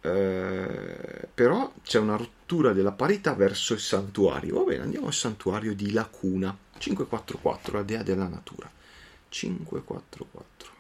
[0.02, 4.56] Eh, però c'è una rottura della parità verso il santuario.
[4.56, 8.72] Va bene, andiamo al santuario di Lacuna 544, la dea della natura.
[9.30, 10.74] 544.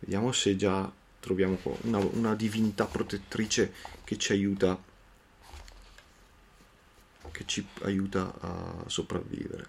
[0.00, 4.78] Vediamo se già troviamo una, una divinità protettrice che ci aiuta
[7.30, 9.68] che ci aiuta a sopravvivere.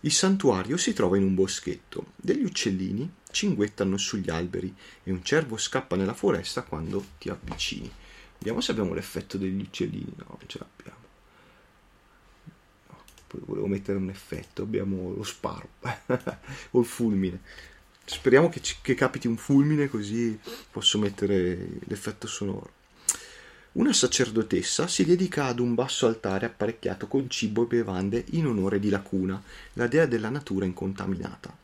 [0.00, 2.06] Il santuario si trova in un boschetto.
[2.16, 7.88] Degli uccellini cinguettano sugli alberi e un cervo scappa nella foresta quando ti avvicini.
[8.42, 10.12] Vediamo se abbiamo l'effetto degli uccellini.
[10.16, 10.98] No, non ce l'abbiamo.
[12.88, 13.02] No,
[13.46, 14.62] volevo mettere un effetto.
[14.62, 15.68] Abbiamo lo sparo
[16.72, 17.40] o il fulmine.
[18.04, 20.36] Speriamo che, ci, che capiti un fulmine così
[20.72, 22.72] posso mettere l'effetto sonoro.
[23.74, 28.80] Una sacerdotessa si dedica ad un basso altare apparecchiato con cibo e bevande in onore
[28.80, 29.40] di Lacuna,
[29.74, 31.61] la dea della natura incontaminata.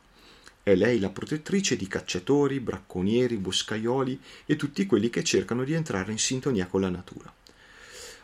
[0.69, 6.11] È lei la protettrice di cacciatori, bracconieri, boscaioli e tutti quelli che cercano di entrare
[6.11, 7.33] in sintonia con la natura.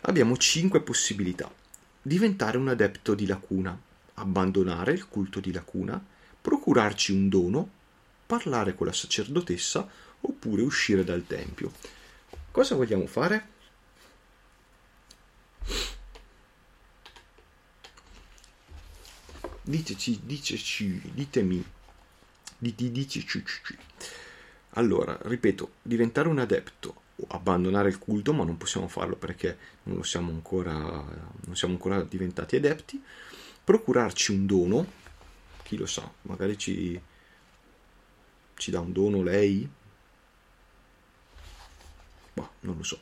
[0.01, 1.51] Abbiamo cinque possibilità.
[1.99, 3.75] Diventare un adepto di Lacuna,
[4.13, 5.99] abbandonare il culto di Lacuna,
[6.39, 7.67] procurarci un dono,
[8.27, 9.89] parlare con la sacerdotessa
[10.21, 11.71] oppure uscire dal tempio.
[12.51, 13.47] Cosa vogliamo fare?
[19.63, 21.65] Diteci, diteci, ditemi,
[22.57, 23.43] diti, diteci.
[24.77, 30.03] Allora, ripeto, diventare un adepto o abbandonare il culto, ma non possiamo farlo perché non,
[30.03, 33.01] siamo ancora, non siamo ancora diventati adepti,
[33.63, 34.91] procurarci un dono,
[35.63, 36.99] chi lo sa, magari ci,
[38.55, 39.67] ci dà un dono lei,
[42.33, 42.99] ma non lo so,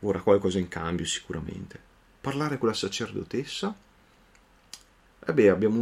[0.00, 1.80] vorrà qualcosa in cambio sicuramente.
[2.20, 3.74] Parlare con la sacerdotessa,
[5.24, 5.80] e beh, abbiamo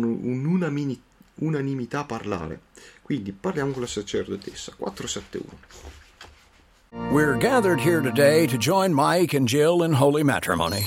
[1.36, 2.60] un'unanimità a parlare,
[3.02, 5.92] quindi parliamo con la sacerdotessa, 471.
[7.10, 10.86] We're gathered here today to join Mike and Jill in holy matrimony.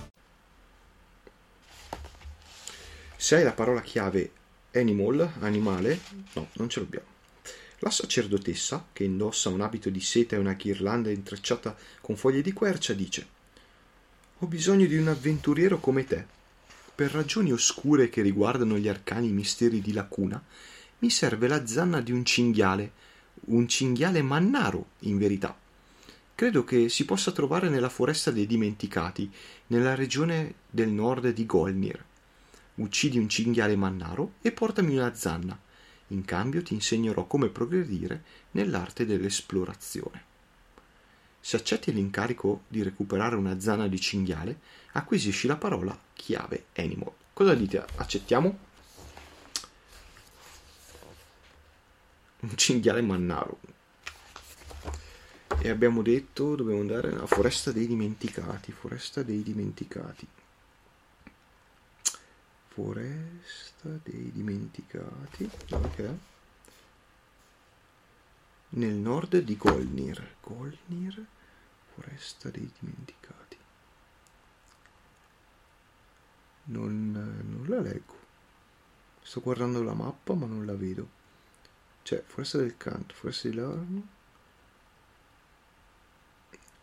[3.21, 4.31] Se hai la parola chiave
[4.73, 5.99] animal, animale,
[6.33, 7.05] no, non ce l'abbiamo.
[7.77, 12.51] La sacerdotessa, che indossa un abito di seta e una ghirlanda intrecciata con foglie di
[12.51, 13.27] quercia, dice
[14.39, 16.25] Ho bisogno di un avventuriero come te.
[16.95, 20.43] Per ragioni oscure che riguardano gli arcani misteri di lacuna,
[20.97, 22.91] mi serve la zanna di un cinghiale,
[23.49, 25.55] un cinghiale mannaro, in verità.
[26.33, 29.31] Credo che si possa trovare nella foresta dei dimenticati,
[29.67, 32.09] nella regione del nord di Golnir.
[32.75, 35.59] Uccidi un cinghiale mannaro e portami una zanna.
[36.07, 40.29] In cambio ti insegnerò come progredire nell'arte dell'esplorazione.
[41.39, 44.59] Se accetti l'incarico di recuperare una zanna di cinghiale,
[44.91, 47.11] acquisisci la parola chiave animal.
[47.33, 47.83] Cosa dite?
[47.95, 48.57] Accettiamo?
[52.41, 53.59] Un cinghiale mannaro.
[55.59, 58.71] E abbiamo detto dobbiamo andare alla foresta dei dimenticati.
[58.71, 60.27] Foresta dei dimenticati.
[62.83, 65.47] Foresta dei dimenticati.
[65.69, 66.15] Ok.
[68.69, 70.37] Nel nord di Golnir.
[70.41, 71.23] Golnir.
[71.93, 73.57] Foresta dei dimenticati.
[76.63, 78.17] Non, non la leggo.
[79.21, 81.07] Sto guardando la mappa ma non la vedo.
[82.01, 84.07] Cioè, foresta del canto, foresta di Larno.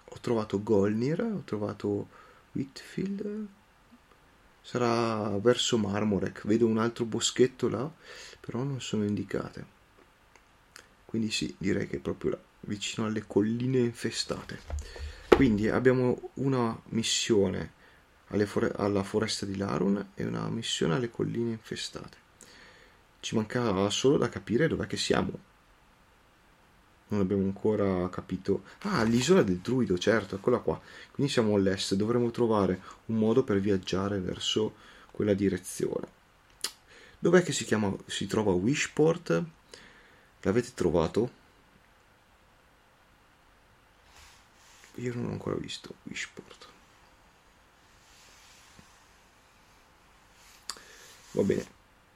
[0.04, 2.08] Ho trovato Golnir, ho trovato
[2.52, 3.56] Whitfield.
[4.68, 6.46] Sarà verso Marmorek.
[6.46, 7.90] Vedo un altro boschetto là,
[8.38, 9.64] però non sono indicate.
[11.06, 14.60] Quindi sì, direi che è proprio là, vicino alle colline infestate.
[15.30, 17.72] Quindi abbiamo una missione
[18.44, 22.18] fore- alla foresta di Larun e una missione alle colline infestate.
[23.20, 25.47] Ci manca solo da capire dov'è che siamo.
[27.08, 28.64] Non abbiamo ancora capito.
[28.80, 30.80] Ah, l'isola del druido, certo, eccola qua.
[31.10, 34.74] Quindi siamo all'est, dovremo trovare un modo per viaggiare verso
[35.10, 36.16] quella direzione.
[37.18, 39.42] Dov'è che si chiama si trova Wishport?
[40.42, 41.30] L'avete trovato?
[44.96, 46.68] Io non l'ho ancora visto Wishport.
[51.32, 51.66] Va bene,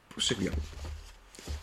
[0.09, 1.01] proseguiamo.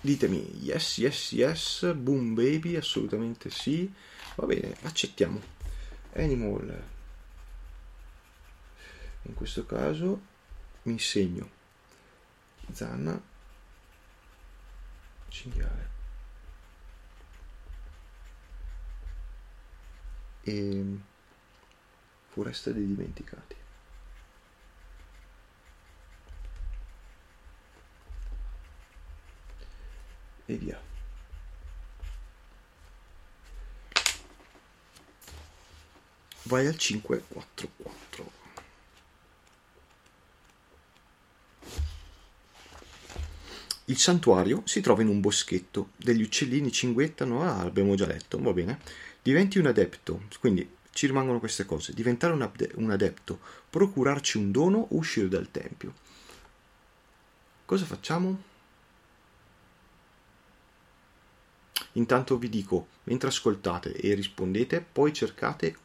[0.02, 3.92] Ditemi yes, yes, yes, boom baby, assolutamente sì.
[4.36, 5.42] Va bene, accettiamo.
[6.14, 6.84] Animal.
[9.24, 10.22] In questo caso
[10.84, 11.50] mi segno
[12.72, 13.22] zanna
[15.28, 15.88] cinghiale.
[20.42, 20.98] E
[22.30, 23.56] foresta dei dimenticati.
[30.50, 30.82] E via.
[36.44, 38.32] Vai al 544.
[43.86, 48.54] Il santuario si trova in un boschetto, degli uccellini cinguettano, ah, abbiamo già letto, va
[48.54, 48.80] bene.
[49.22, 51.94] Diventi un adepto, quindi ci rimangono queste cose.
[51.94, 53.40] Diventare un, ade- un adepto,
[53.70, 55.94] procurarci un dono uscire dal tempio.
[57.66, 58.49] Cosa facciamo?
[61.94, 65.78] Intanto vi dico, mentre ascoltate e rispondete, poi cercate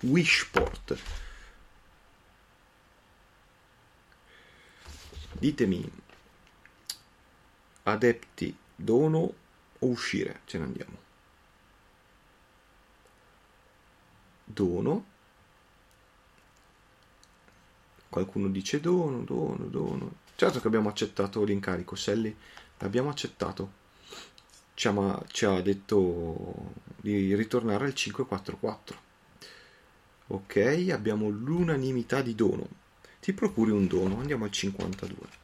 [0.00, 0.98] Wishport.
[5.32, 5.90] Ditemi,
[7.82, 9.18] adepti, dono
[9.78, 10.40] o uscire?
[10.46, 10.98] Ce ne andiamo.
[14.44, 15.06] Dono.
[18.08, 20.20] Qualcuno dice dono, dono, dono.
[20.36, 22.34] Certo che abbiamo accettato l'incarico, Sally.
[22.78, 23.80] L'abbiamo accettato
[24.82, 29.00] ci ha, ci ha detto di ritornare al 544.
[30.28, 32.66] Ok, abbiamo l'unanimità di dono.
[33.20, 35.40] Ti procuri un dono, andiamo al 52.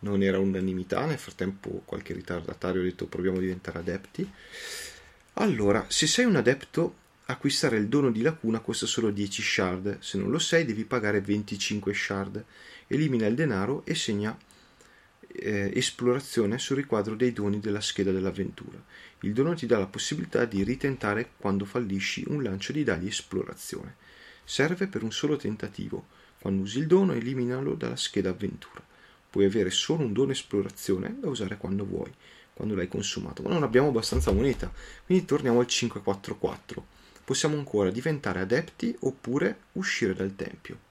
[0.00, 4.28] non era unanimità, nel frattempo qualche ritardatario ha detto proviamo a diventare adepti.
[5.34, 6.96] Allora, se sei un adepto,
[7.26, 11.20] acquistare il dono di lacuna costa solo 10 shard, se non lo sei devi pagare
[11.20, 12.44] 25 shard.
[12.88, 14.36] Elimina il denaro e segna
[15.34, 18.82] eh, esplorazione sul riquadro dei doni della scheda dell'avventura.
[19.20, 23.96] Il dono ti dà la possibilità di ritentare quando fallisci un lancio di dadi esplorazione.
[24.44, 26.06] Serve per un solo tentativo.
[26.40, 28.84] Quando usi il dono, eliminalo dalla scheda avventura.
[29.30, 32.12] Puoi avere solo un dono esplorazione da usare quando vuoi,
[32.52, 34.70] quando l'hai consumato, ma non abbiamo abbastanza moneta,
[35.06, 36.86] quindi torniamo al 544.
[37.24, 40.90] Possiamo ancora diventare adepti oppure uscire dal tempio.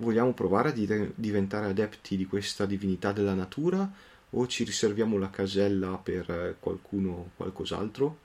[0.00, 3.90] Vogliamo provare a diventare adepti di questa divinità della natura
[4.30, 8.18] o ci riserviamo la casella per qualcuno o qualcos'altro?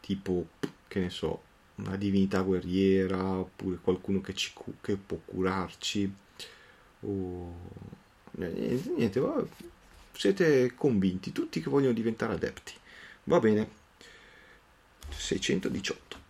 [0.00, 0.46] Tipo,
[0.88, 1.42] che ne so,
[1.76, 6.10] una divinità guerriera oppure qualcuno che, ci, che può curarci?
[7.00, 7.54] O
[8.30, 9.44] niente, niente va,
[10.12, 12.72] siete convinti tutti che vogliono diventare adepti.
[13.24, 13.68] Va bene.
[15.10, 16.25] 618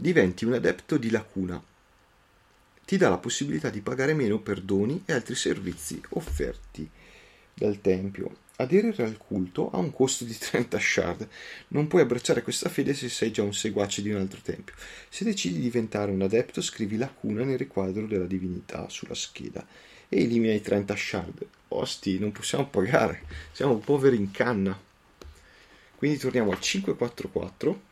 [0.00, 1.60] diventi un adepto di lacuna
[2.88, 6.88] ti dà la possibilità di pagare meno per doni e altri servizi offerti
[7.52, 8.34] dal tempio.
[8.56, 11.28] Aderire al culto ha un costo di 30 shard.
[11.68, 14.74] Non puoi abbracciare questa fede se sei già un seguace di un altro tempio.
[15.10, 19.66] Se decidi di diventare un adepto, scrivi lacuna nel riquadro della divinità sulla scheda
[20.08, 21.46] e elimina i 30 shard.
[21.68, 24.80] Osti, non possiamo pagare, siamo poveri in canna.
[25.94, 27.87] Quindi torniamo al 544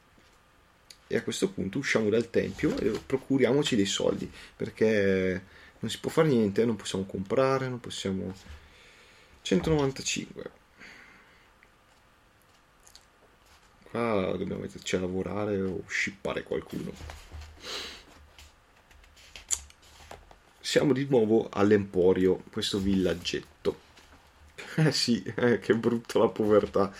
[1.07, 5.43] e a questo punto usciamo dal tempio e procuriamoci dei soldi perché
[5.79, 8.35] non si può fare niente, non possiamo comprare, non possiamo.
[9.43, 10.65] 195
[13.97, 16.93] qua dobbiamo metterci a lavorare o scippare qualcuno.
[20.61, 23.85] Siamo di nuovo all'Emporio questo villaggetto.
[24.79, 26.93] Eh sì, eh, che brutta la povertà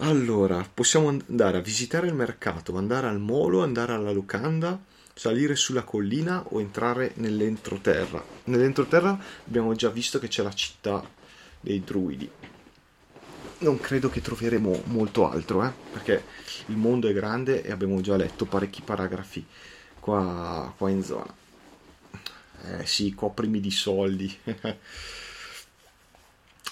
[0.00, 4.78] allora, possiamo andare a visitare il mercato, andare al molo, andare alla locanda
[5.20, 8.24] salire sulla collina o entrare nell'entroterra.
[8.44, 11.06] Nell'entroterra abbiamo già visto che c'è la città
[11.60, 12.30] dei druidi.
[13.58, 15.70] Non credo che troveremo molto altro, eh?
[15.92, 16.24] perché
[16.68, 19.44] il mondo è grande e abbiamo già letto parecchi paragrafi
[20.00, 21.34] qua, qua in zona.
[22.64, 24.34] Eh sì, coprimi di soldi.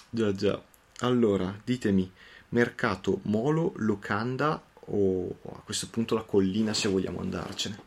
[0.09, 0.63] già già.
[1.01, 2.11] Allora, ditemi,
[2.51, 7.87] mercato, molo, locanda o a questo punto la collina se vogliamo andarcene.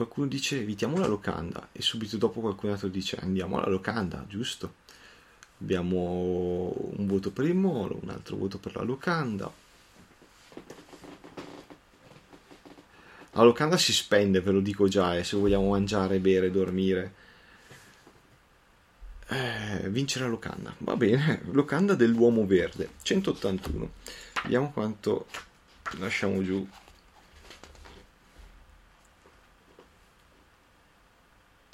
[0.00, 4.76] qualcuno dice evitiamo la locanda e subito dopo qualcun altro dice andiamo alla locanda, giusto?
[5.60, 9.52] Abbiamo un voto per il molo, un altro voto per la locanda.
[13.32, 17.12] La locanda si spende, ve lo dico già, eh, se vogliamo mangiare, bere, dormire.
[19.32, 23.92] Eh, vincere la locanda, va bene, locanda dell'uomo verde, 181.
[24.42, 25.26] Vediamo quanto
[25.98, 26.66] lasciamo giù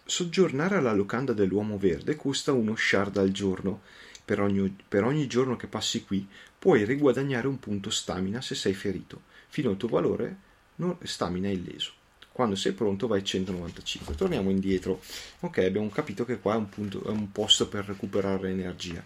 [0.09, 3.83] Soggiornare alla locanda dell'Uomo Verde costa uno shard al giorno.
[4.25, 6.27] Per ogni, per ogni giorno che passi qui
[6.59, 10.37] puoi riguadagnare un punto stamina se sei ferito, fino al tuo valore
[10.77, 11.93] non, stamina illeso.
[12.37, 14.15] Quando sei pronto vai 195.
[14.15, 15.01] Torniamo indietro.
[15.41, 19.03] Ok, abbiamo capito che qua è un, punto, è un posto per recuperare energia.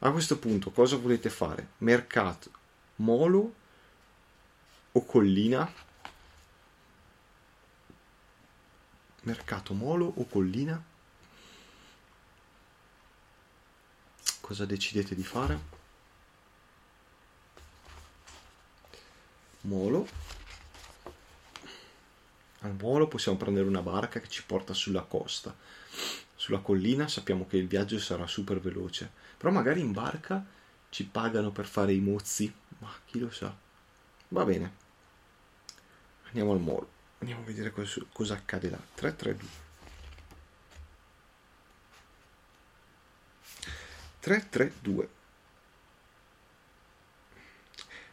[0.00, 1.68] A questo punto cosa volete fare?
[1.78, 2.50] Mercato,
[2.96, 3.54] molo
[4.90, 5.72] o collina?
[9.22, 10.82] mercato molo o collina?
[14.40, 15.60] Cosa decidete di fare?
[19.60, 20.23] Molo.
[22.64, 25.54] Al molo possiamo prendere una barca che ci porta sulla costa.
[26.34, 30.42] Sulla collina sappiamo che il viaggio sarà super veloce, però magari in barca
[30.88, 33.54] ci pagano per fare i mozzi, ma chi lo sa.
[34.28, 34.82] Va bene.
[36.28, 36.88] Andiamo al molo.
[37.18, 38.80] Andiamo a vedere cosa, cosa accade là.
[38.94, 39.48] 332.
[44.20, 45.08] 332.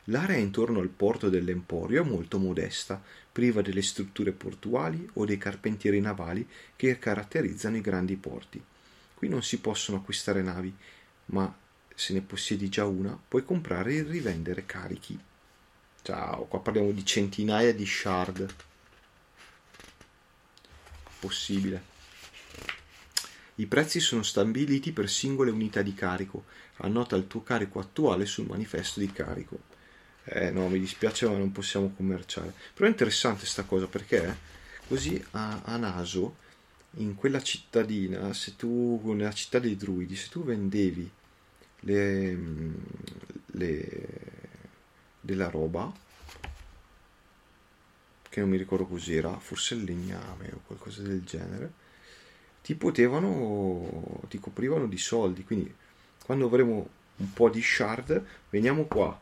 [0.05, 3.01] L'area intorno al porto dell'Emporio è molto modesta,
[3.31, 8.61] priva delle strutture portuali o dei carpentieri navali che caratterizzano i grandi porti.
[9.13, 10.75] Qui non si possono acquistare navi,
[11.27, 11.53] ma
[11.93, 15.19] se ne possiedi già una, puoi comprare e rivendere carichi.
[16.01, 18.53] Ciao, qua parliamo di centinaia di shard
[21.19, 21.89] possibile.
[23.55, 26.45] I prezzi sono stabiliti per singole unità di carico.
[26.77, 29.70] Annota il tuo carico attuale sul manifesto di carico.
[30.23, 32.53] Eh no, mi dispiace ma non possiamo commerciare.
[32.73, 34.37] Però è interessante sta cosa perché
[34.87, 36.37] così a, a naso
[36.95, 41.09] in quella cittadina, se tu nella città dei druidi, se tu vendevi
[41.81, 42.37] le,
[43.45, 44.29] le
[45.21, 45.91] della roba
[48.29, 51.73] che non mi ricordo cos'era, forse il legname o qualcosa del genere,
[52.63, 55.43] ti potevano, ti coprivano di soldi.
[55.43, 55.73] Quindi
[56.23, 56.89] quando avremo
[57.21, 59.17] un po' di shard, veniamo qua,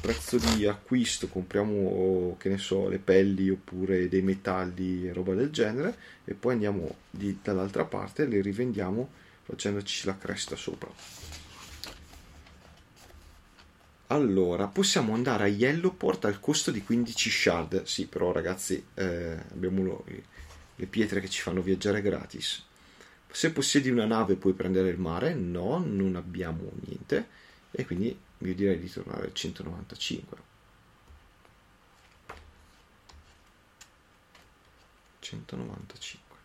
[0.00, 5.50] prezzo di acquisto, compriamo, che ne so, le pelli oppure dei metalli e roba del
[5.50, 9.08] genere, e poi andiamo di, dall'altra parte e le rivendiamo
[9.44, 10.90] facendoci la cresta sopra.
[14.08, 17.82] Allora, possiamo andare a Yellowport al costo di 15 shard.
[17.84, 20.04] Sì, però ragazzi, eh, abbiamo
[20.76, 22.62] le pietre che ci fanno viaggiare gratis.
[23.30, 25.34] Se possiedi una nave puoi prendere il mare?
[25.34, 27.42] No, non abbiamo niente.
[27.76, 30.38] E quindi io direi di tornare al 195.
[35.18, 36.36] 195.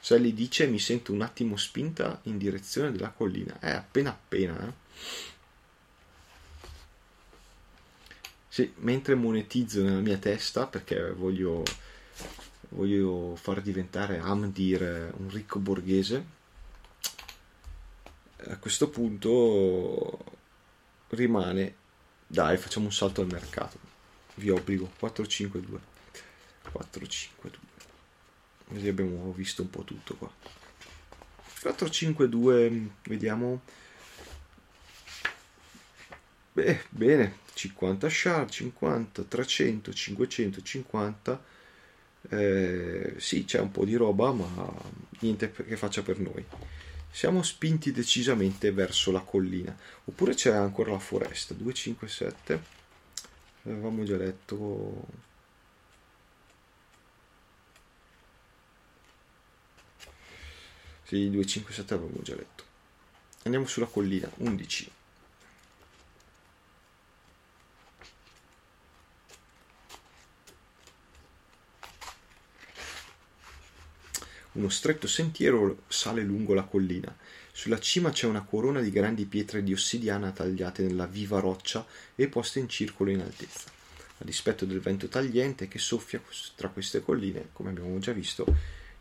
[0.00, 3.58] Sally dice mi sento un attimo spinta in direzione della collina.
[3.58, 4.72] È appena appena, eh.
[8.48, 11.62] Sì, mentre monetizzo nella mia testa perché voglio,
[12.70, 16.24] voglio far diventare Amdir un ricco borghese,
[18.46, 20.36] a questo punto
[21.08, 21.74] rimane,
[22.26, 23.78] dai, facciamo un salto al mercato.
[24.34, 25.80] Vi obbligo 452.
[26.70, 27.66] 452.
[28.68, 30.30] Così abbiamo visto un po' tutto qua.
[31.60, 33.62] 452, vediamo.
[36.52, 41.44] Beh, bene, 50 shard, 50, 300, 550.
[42.30, 44.72] Eh, sì, c'è un po' di roba, ma
[45.20, 46.44] niente che faccia per noi.
[47.10, 49.76] Siamo spinti decisamente verso la collina.
[50.04, 51.54] Oppure c'è ancora la foresta.
[51.54, 52.62] 257.
[53.64, 55.06] Avevamo già letto.
[61.04, 62.64] Sì, 257 avevamo già letto.
[63.44, 64.30] Andiamo sulla collina.
[64.36, 64.90] 11.
[74.58, 77.16] Uno stretto sentiero sale lungo la collina.
[77.52, 81.86] Sulla cima c'è una corona di grandi pietre di ossidiana tagliate nella viva roccia
[82.16, 83.70] e poste in circolo in altezza.
[84.18, 86.20] A dispetto del vento tagliente che soffia
[86.56, 88.52] tra queste colline, come abbiamo già visto,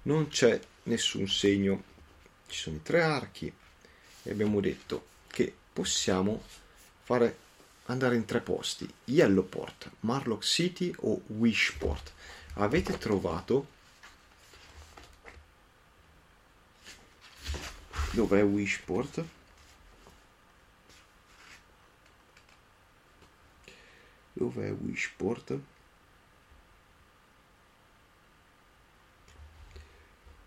[0.04, 1.84] non c'è nessun segno.
[2.46, 3.52] Ci sono i tre archi
[4.22, 6.44] e abbiamo detto che possiamo
[7.02, 7.36] fare
[7.86, 12.12] andare in tre posti: Yellowport, Marlock City o Wishport.
[12.54, 13.76] Avete trovato
[18.12, 19.24] Dov'è Wishport?
[24.34, 25.60] Dov'è Wishport?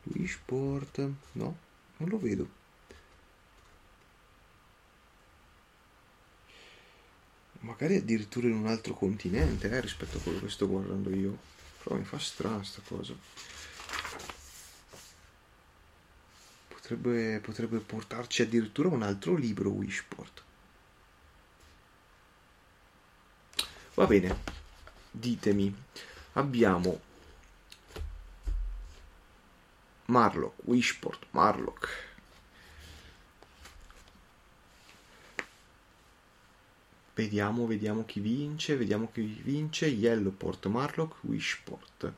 [0.04, 0.98] Wishport?
[1.32, 1.58] No,
[1.98, 2.58] non lo vedo.
[7.60, 11.38] Magari addirittura in un altro continente eh, rispetto a quello che sto guardando io.
[11.82, 13.14] Però mi fa strana sta cosa.
[16.90, 20.42] Potrebbe, potrebbe portarci addirittura un altro libro Wishport.
[23.94, 24.36] Va bene,
[25.08, 25.72] ditemi,
[26.32, 27.00] abbiamo
[30.06, 32.08] Marlock, Wishport, Marlock.
[37.14, 42.12] Vediamo, vediamo chi vince, vediamo chi vince, Yellowport, Marlock, Wishport.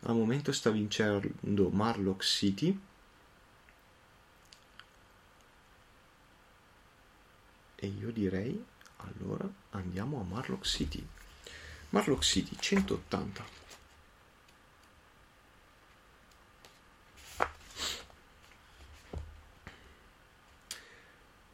[0.00, 2.88] Al momento sta vincendo Marlock City.
[7.82, 8.62] E io direi,
[8.96, 11.02] allora, andiamo a Marlock City.
[11.88, 13.42] Marlock City, 180.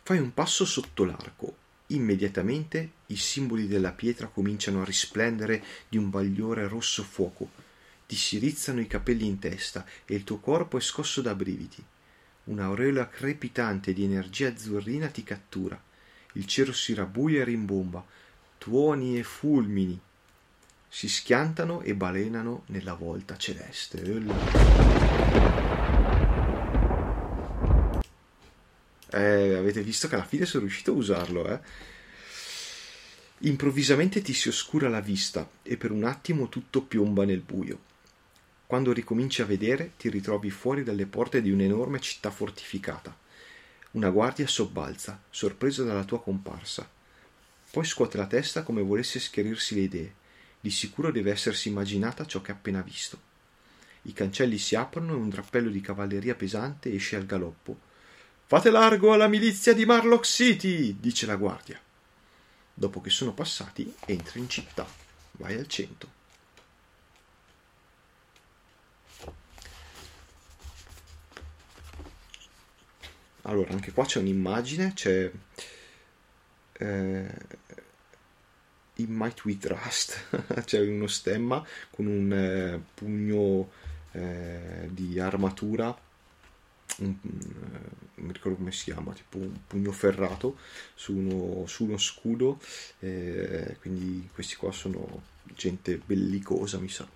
[0.02, 1.56] Fai un passo sotto l'arco.
[1.90, 7.48] Immediatamente i simboli della pietra cominciano a risplendere di un bagliore rosso fuoco.
[8.04, 11.84] Ti si rizzano i capelli in testa e il tuo corpo è scosso da brividi.
[12.44, 15.85] Un'aureola crepitante di energia azzurrina ti cattura.
[16.36, 18.04] Il cielo si rabbuia e rimbomba.
[18.58, 19.98] Tuoni e fulmini
[20.86, 24.02] si schiantano e balenano nella volta celeste.
[29.10, 31.60] Eh, avete visto che alla fine sono riuscito a usarlo, eh?
[33.40, 37.78] Improvvisamente ti si oscura la vista e per un attimo tutto piomba nel buio.
[38.66, 43.24] Quando ricominci a vedere, ti ritrovi fuori dalle porte di un'enorme città fortificata.
[43.96, 46.86] Una guardia sobbalza, sorpreso dalla tua comparsa.
[47.70, 50.14] Poi scuote la testa come volesse schiarirsi le idee.
[50.60, 53.18] Di sicuro deve essersi immaginata ciò che ha appena visto.
[54.02, 57.78] I cancelli si aprono e un drappello di cavalleria pesante esce al galoppo.
[58.44, 61.80] Fate largo alla milizia di Marlock City, dice la guardia.
[62.74, 64.86] Dopo che sono passati, entri in città.
[65.38, 66.15] Vai al centro.
[73.48, 75.30] Allora, anche qua c'è un'immagine, c'è
[76.72, 77.34] eh,
[78.96, 83.70] In Might We Trust, c'è uno stemma con un eh, pugno
[84.10, 85.96] eh, di armatura,
[86.98, 87.78] un, eh,
[88.16, 90.58] non mi ricordo come si chiama, tipo un pugno ferrato
[90.94, 92.58] su uno, su uno scudo,
[92.98, 95.22] eh, quindi questi qua sono
[95.54, 97.08] gente bellicosa, mi sa.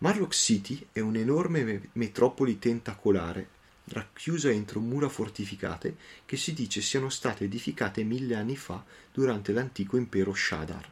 [0.00, 3.56] Marlock City è un'enorme metropoli tentacolare
[3.88, 9.96] racchiusa entro mura fortificate che si dice siano state edificate mille anni fa durante l'antico
[9.96, 10.90] impero Shadar.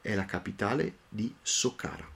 [0.00, 2.10] È la capitale di Sokara.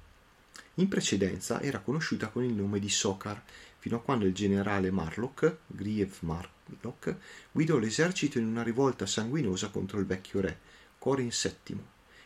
[0.74, 3.42] In precedenza era conosciuta con il nome di Sokar,
[3.78, 7.16] fino a quando il generale Marlock, Grieve Marlock,
[7.52, 10.58] guidò l'esercito in una rivolta sanguinosa contro il vecchio re,
[10.98, 11.80] Corin VII,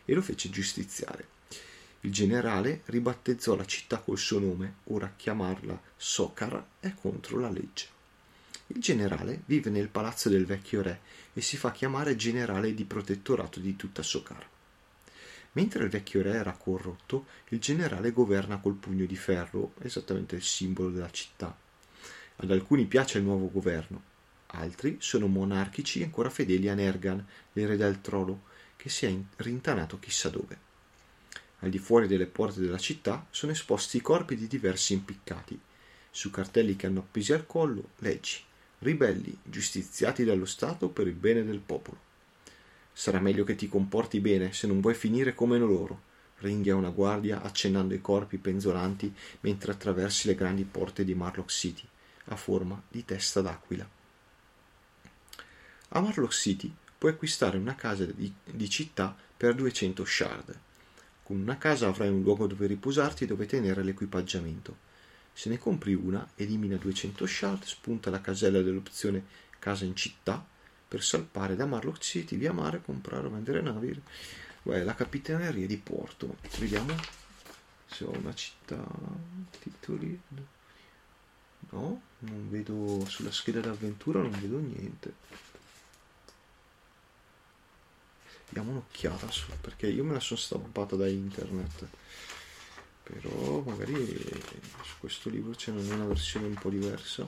[0.05, 1.39] e lo fece giustiziare.
[2.03, 7.87] Il generale ribattezzò la città col suo nome, ora chiamarla Sokar è contro la legge.
[8.67, 11.01] Il generale vive nel palazzo del vecchio re
[11.33, 14.47] e si fa chiamare generale di protettorato di tutta Sokar.
[15.51, 20.43] Mentre il vecchio re era corrotto, il generale governa col pugno di ferro, esattamente il
[20.43, 21.55] simbolo della città.
[22.37, 24.01] Ad alcuni piace il nuovo governo,
[24.47, 27.23] altri sono monarchici ancora fedeli a Nergan,
[27.53, 28.45] l'erede al trono,
[28.75, 30.70] che si è rintanato chissà dove.
[31.61, 35.59] Al di fuori delle porte della città sono esposti i corpi di diversi impiccati.
[36.11, 38.43] Su cartelli che hanno appesi al collo leggi
[38.81, 42.09] ribelli giustiziati dallo Stato per il bene del popolo.
[42.93, 46.09] Sarà meglio che ti comporti bene se non vuoi finire come loro,
[46.39, 51.87] ringhia una guardia accennando i corpi penzolanti mentre attraversi le grandi porte di Marlock City,
[52.25, 53.87] a forma di testa d'aquila.
[55.89, 60.59] A Marlock City puoi acquistare una casa di, di città per 200 shard.
[61.31, 64.75] Con una casa avrai un luogo dove riposarti e dove tenere l'equipaggiamento.
[65.31, 69.23] Se ne compri una, elimina 200 shard, spunta la casella dell'opzione
[69.57, 70.45] casa in città
[70.85, 73.97] per salpare da Marlock City via mare, comprare o vendere navi.
[74.63, 76.35] Beh, la capitaneria di porto.
[76.59, 76.93] Vediamo
[77.85, 78.85] se ho una città.
[79.57, 80.19] Titoli.
[81.69, 85.13] No, non vedo sulla scheda d'avventura, non vedo niente.
[88.51, 91.87] Diamo un'occhiata su, perché io me la sono stampata da internet.
[93.01, 93.95] Però magari
[94.83, 97.25] su questo libro c'è una versione un po' diversa.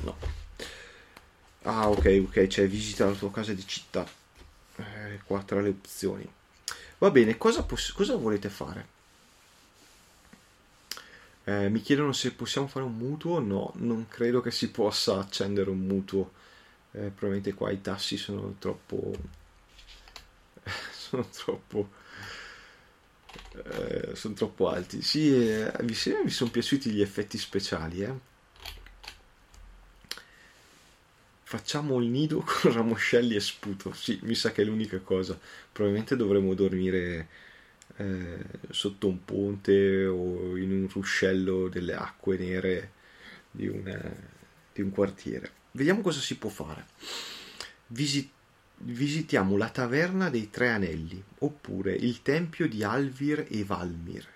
[0.00, 0.16] No.
[1.62, 4.04] Ah ok ok c'è visita la tua casa di città.
[4.76, 6.28] Eh, qua tra le opzioni.
[6.98, 8.94] Va bene cosa, poss- cosa volete fare
[11.48, 13.38] eh, mi chiedono se possiamo fare un mutuo.
[13.38, 16.32] No non credo che si possa accendere un mutuo.
[16.92, 19.12] Eh, probabilmente qua i tassi sono troppo
[20.92, 21.90] sono troppo
[23.64, 25.02] eh, sono troppo alti.
[25.02, 25.94] Sì eh, mi,
[26.24, 28.14] mi sono piaciuti gli effetti speciali eh.
[31.44, 33.92] facciamo il nido con ramoscelli e sputo.
[33.92, 35.38] Sì mi sa che è l'unica cosa.
[35.70, 37.28] Probabilmente dovremmo dormire
[37.96, 38.38] eh,
[38.70, 42.92] sotto un ponte o in un ruscello delle acque nere
[43.50, 44.00] di, una,
[44.72, 46.84] di un quartiere vediamo cosa si può fare
[47.88, 48.34] Visit-
[48.78, 54.26] visitiamo la taverna dei tre anelli, oppure il tempio di Alvir e Valmir,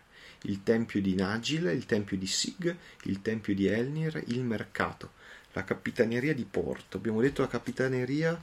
[0.42, 2.74] il tempio di Nagil, il tempio di Sig,
[3.04, 5.12] il tempio di Elnir, il mercato,
[5.52, 6.96] la capitaneria di Porto.
[6.96, 8.42] Abbiamo detto la capitaneria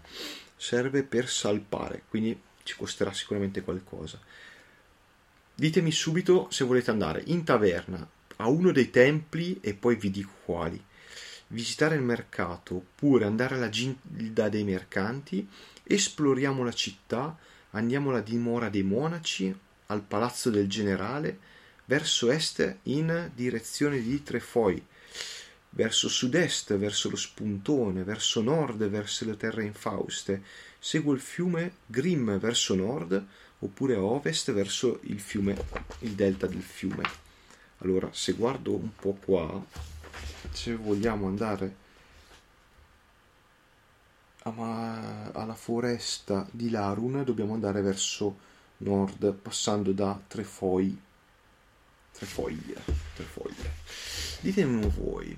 [0.55, 4.19] serve per salpare, quindi ci costerà sicuramente qualcosa.
[5.59, 10.29] Ditemi subito se volete andare in taverna a uno dei templi e poi vi dico
[10.45, 10.79] quali.
[11.47, 15.49] Visitare il mercato oppure andare alla gilda dei mercanti.
[15.81, 17.35] Esploriamo la città,
[17.71, 19.51] andiamo alla dimora dei monaci,
[19.87, 21.39] al palazzo del generale,
[21.85, 24.85] verso est in direzione di Trefoi,
[25.71, 30.43] verso sud-est verso lo spuntone, verso nord verso le terre infauste,
[30.77, 33.25] seguo il fiume Grim verso nord,
[33.59, 35.57] oppure a ovest verso il fiume,
[35.99, 37.03] il delta del fiume.
[37.79, 39.63] Allora, se guardo un po' qua,
[40.51, 41.85] se vogliamo andare
[44.43, 48.37] alla foresta di Larun dobbiamo andare verso
[48.77, 51.01] nord passando da Trefoi
[52.13, 52.81] Trefoglie
[53.13, 53.73] Trefoglie
[54.39, 55.37] ditemi voi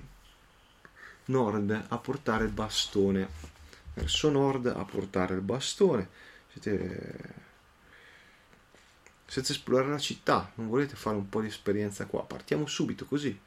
[1.24, 3.28] nord a portare il bastone
[3.94, 6.08] verso nord a portare il bastone
[6.52, 7.48] siete
[9.30, 10.50] senza esplorare la città.
[10.56, 12.24] Non volete fare un po' di esperienza qua?
[12.24, 13.38] Partiamo subito così.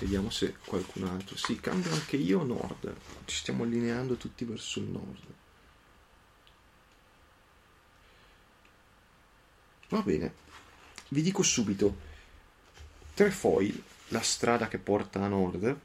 [0.00, 1.36] Vediamo se qualcun altro.
[1.36, 2.92] Sì cambio anche io nord.
[3.24, 5.26] Ci stiamo allineando tutti verso il nord.
[9.90, 10.34] Va bene.
[11.10, 12.10] Vi dico subito.
[13.14, 15.78] Trefoil la strada che porta a nord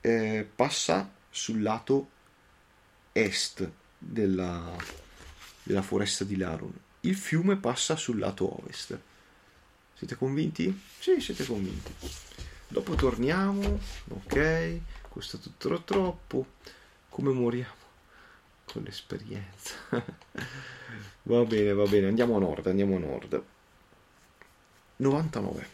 [0.00, 2.12] eh, passa sul lato
[3.16, 4.76] est della,
[5.62, 6.72] della foresta di Larun.
[7.00, 8.98] Il fiume passa sul lato ovest.
[9.94, 10.82] Siete convinti?
[10.98, 11.94] sì siete convinti.
[12.66, 16.46] Dopo torniamo ok questo è tutto troppo.
[17.08, 17.82] Come moriamo?
[18.64, 19.74] Con l'esperienza.
[21.22, 23.42] Va bene va bene andiamo a nord andiamo a nord.
[24.96, 25.73] 99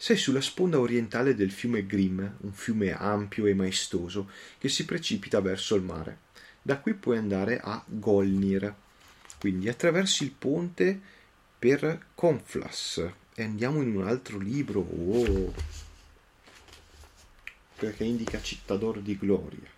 [0.00, 5.40] sei sulla sponda orientale del fiume Grim, un fiume ampio e maestoso che si precipita
[5.40, 6.20] verso il mare.
[6.62, 8.72] Da qui puoi andare a Golnir,
[9.40, 11.00] quindi attraversi il ponte
[11.58, 14.80] per Conflas, e andiamo in un altro libro.
[14.80, 15.52] Oh,
[17.74, 19.68] perché indica cittador di gloria.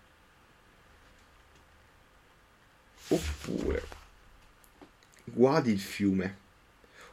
[3.07, 3.87] Oppure
[5.23, 6.37] guadi il fiume.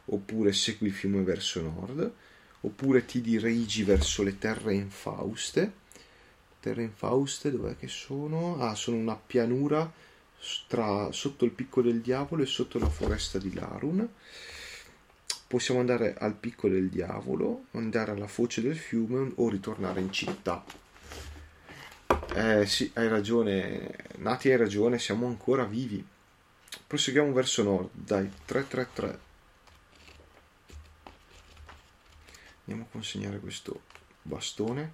[0.05, 2.13] Oppure segui il fiume verso nord
[2.61, 5.73] oppure ti dirigi verso le terre infauste
[6.59, 8.59] terre infauste dov'è che sono?
[8.59, 9.91] ah sono una pianura
[10.67, 14.09] tra, sotto il picco del diavolo e sotto la foresta di Larun
[15.49, 20.63] possiamo andare al picco del diavolo, andare alla foce del fiume o ritornare in città.
[22.35, 26.05] Eh sì, hai ragione, Nati hai ragione, siamo ancora vivi.
[26.85, 29.28] Proseguiamo verso nord, dai, 333.
[32.69, 33.81] Andiamo a consegnare questo
[34.21, 34.93] bastone.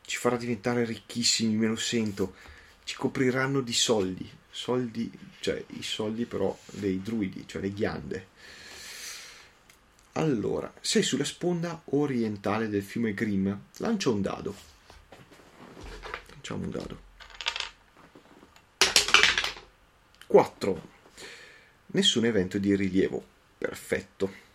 [0.00, 2.34] Ci farà diventare ricchissimi, me lo sento.
[2.84, 5.10] Ci copriranno di soldi, soldi,
[5.40, 8.26] cioè i soldi però dei druidi, cioè le ghiande
[10.14, 13.66] allora, sei sulla sponda orientale del fiume Grim.
[13.76, 14.54] Lancia un dado.
[16.30, 17.00] Lanciamo un dado.
[20.26, 20.88] 4.
[21.86, 23.24] Nessun evento di rilievo.
[23.56, 24.49] Perfetto.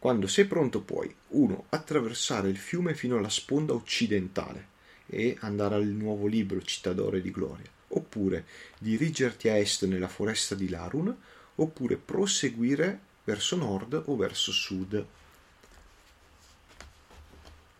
[0.00, 1.64] Quando sei pronto puoi 1.
[1.70, 4.76] Attraversare il fiume fino alla sponda occidentale
[5.06, 7.68] e andare al nuovo libro Cittadore di Gloria.
[7.88, 8.44] Oppure
[8.78, 11.16] dirigerti a est nella foresta di Larun.
[11.56, 15.04] Oppure proseguire verso nord o verso sud.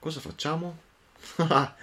[0.00, 0.86] Cosa facciamo?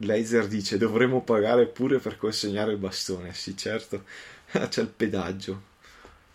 [0.00, 3.32] Laser dice dovremmo pagare pure per consegnare il bastone.
[3.34, 4.04] Sì, certo,
[4.50, 5.62] c'è il pedaggio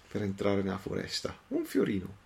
[0.08, 1.38] per entrare nella foresta.
[1.50, 2.21] Un fiorino.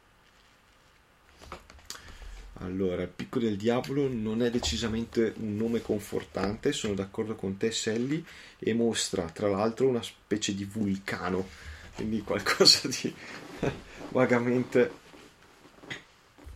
[2.60, 7.72] Allora, il picco del diavolo non è decisamente un nome confortante, sono d'accordo con te
[7.72, 8.24] Sally,
[8.58, 11.48] e mostra tra l'altro una specie di vulcano,
[11.96, 13.14] quindi qualcosa di
[14.10, 14.90] vagamente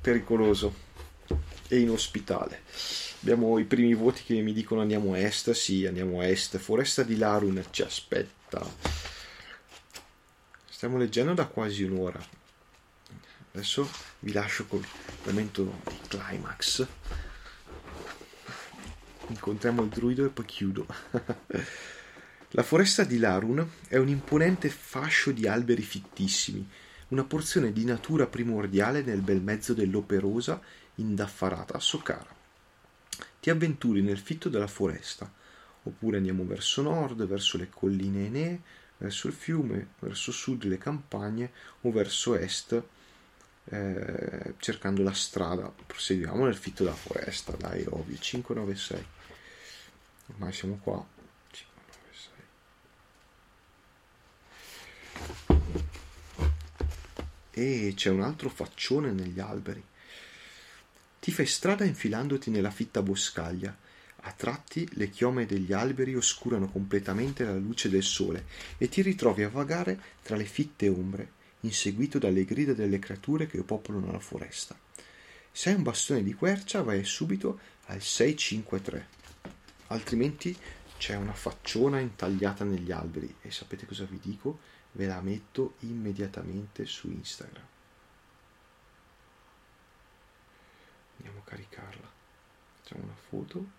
[0.01, 0.73] pericoloso
[1.67, 2.61] e inospitale.
[3.21, 6.57] Abbiamo i primi voti che mi dicono andiamo a est, sì, andiamo a est.
[6.57, 8.65] Foresta di Larun ci aspetta.
[10.69, 12.25] Stiamo leggendo da quasi un'ora.
[13.51, 13.89] Adesso
[14.19, 14.85] vi lascio col
[15.25, 16.87] momento di climax.
[19.27, 20.85] Incontriamo il druido e poi chiudo.
[22.53, 26.67] La foresta di Larun è un imponente fascio di alberi fittissimi
[27.09, 30.61] una porzione di natura primordiale nel bel mezzo dell'operosa,
[30.95, 32.35] indaffarata Socara.
[33.39, 35.31] Ti avventuri nel fitto della foresta,
[35.83, 38.61] oppure andiamo verso nord, verso le colline enee,
[38.97, 41.51] verso il fiume, verso sud le campagne
[41.81, 42.79] o verso est
[43.69, 45.71] eh, cercando la strada.
[45.85, 49.05] Proseguiamo nel fitto della foresta, dai, ovvio, 596.
[50.27, 51.05] Ormai siamo qua.
[51.51, 52.39] 596
[57.59, 59.83] e c'è un altro faccione negli alberi.
[61.19, 63.75] Ti fai strada infilandoti nella fitta boscaglia.
[64.21, 68.45] A tratti le chiome degli alberi oscurano completamente la luce del sole
[68.77, 71.31] e ti ritrovi a vagare tra le fitte ombre,
[71.61, 74.77] inseguito dalle grida delle creature che popolano la foresta.
[75.51, 79.07] Se hai un bastone di quercia vai subito al 653,
[79.87, 80.57] altrimenti
[80.97, 84.59] c'è una facciona intagliata negli alberi e sapete cosa vi dico?
[84.91, 87.65] Ve la metto immediatamente su Instagram.
[91.17, 92.11] Andiamo a caricarla.
[92.81, 93.78] Facciamo una foto.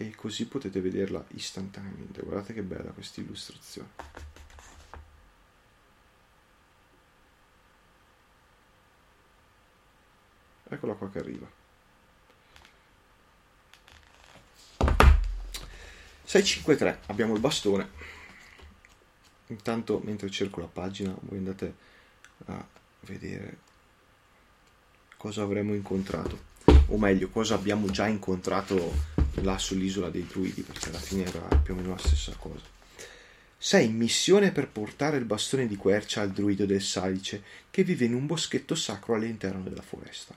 [0.00, 2.22] E così potete vederla istantaneamente.
[2.22, 3.90] Guardate che bella questa illustrazione.
[10.70, 11.46] Eccola qua che arriva.
[16.24, 17.90] 653 abbiamo il bastone
[19.48, 21.74] intanto mentre cerco la pagina voi andate
[22.46, 22.64] a
[23.00, 23.58] vedere
[25.16, 26.38] cosa avremo incontrato
[26.86, 31.74] o meglio cosa abbiamo già incontrato là sull'isola dei druidi perché alla fine era più
[31.74, 32.78] o meno la stessa cosa
[33.56, 38.06] sei in missione per portare il bastone di quercia al druido del salice che vive
[38.06, 40.36] in un boschetto sacro all'interno della foresta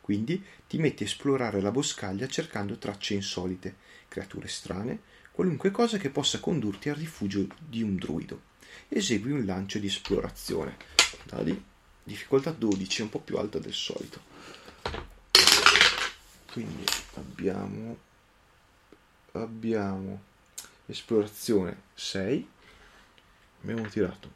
[0.00, 3.74] quindi ti metti a esplorare la boscaglia cercando tracce insolite
[4.08, 5.08] creature strane
[5.40, 8.42] qualunque cosa che possa condurti al rifugio di un druido.
[8.88, 10.76] Esegui un lancio di esplorazione.
[11.24, 11.64] Dadi,
[12.02, 14.20] difficoltà 12, un po' più alta del solito.
[16.52, 16.84] Quindi
[17.14, 17.96] abbiamo
[19.32, 20.22] abbiamo
[20.86, 22.48] esplorazione 6
[23.62, 24.30] abbiamo tirato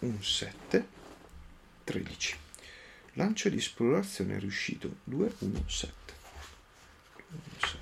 [0.00, 0.88] un 7
[1.84, 2.38] 13
[3.14, 4.96] lancio di esplorazione riuscito.
[5.04, 5.92] 2 1 7
[7.30, 7.78] 1 7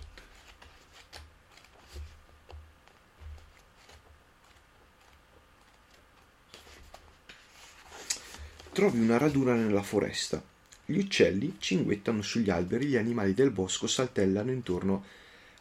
[8.73, 10.41] trovi una radura nella foresta.
[10.85, 15.05] Gli uccelli cinguettano sugli alberi, gli animali del bosco saltellano intorno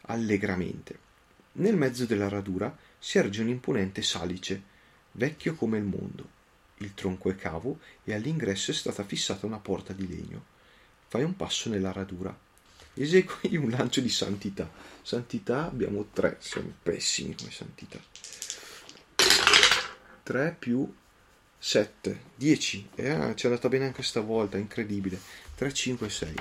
[0.07, 1.05] allegramente.
[1.53, 4.61] Nel mezzo della radura si erge un imponente salice,
[5.13, 6.35] vecchio come il mondo.
[6.79, 10.55] Il tronco è cavo e all'ingresso è stata fissata una porta di legno.
[11.07, 12.37] Fai un passo nella radura.
[12.93, 14.69] Esegui un lancio di santità.
[15.01, 17.99] Santità abbiamo tre, siamo pessimi come santità.
[20.23, 20.93] 3 più
[21.59, 25.19] 7, 10, eh, ci è andata bene anche stavolta, incredibile.
[25.55, 26.33] 3, 5, 6.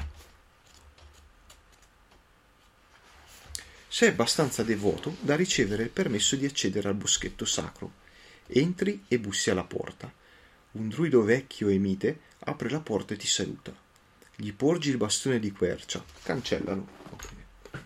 [3.97, 7.95] Sei abbastanza devoto da ricevere il permesso di accedere al boschetto sacro.
[8.47, 10.13] Entri e bussi alla porta.
[10.73, 13.75] Un druido vecchio e mite apre la porta e ti saluta.
[14.35, 16.05] Gli porgi il bastone di quercia.
[16.23, 16.87] Cancellano.
[17.09, 17.29] Ok,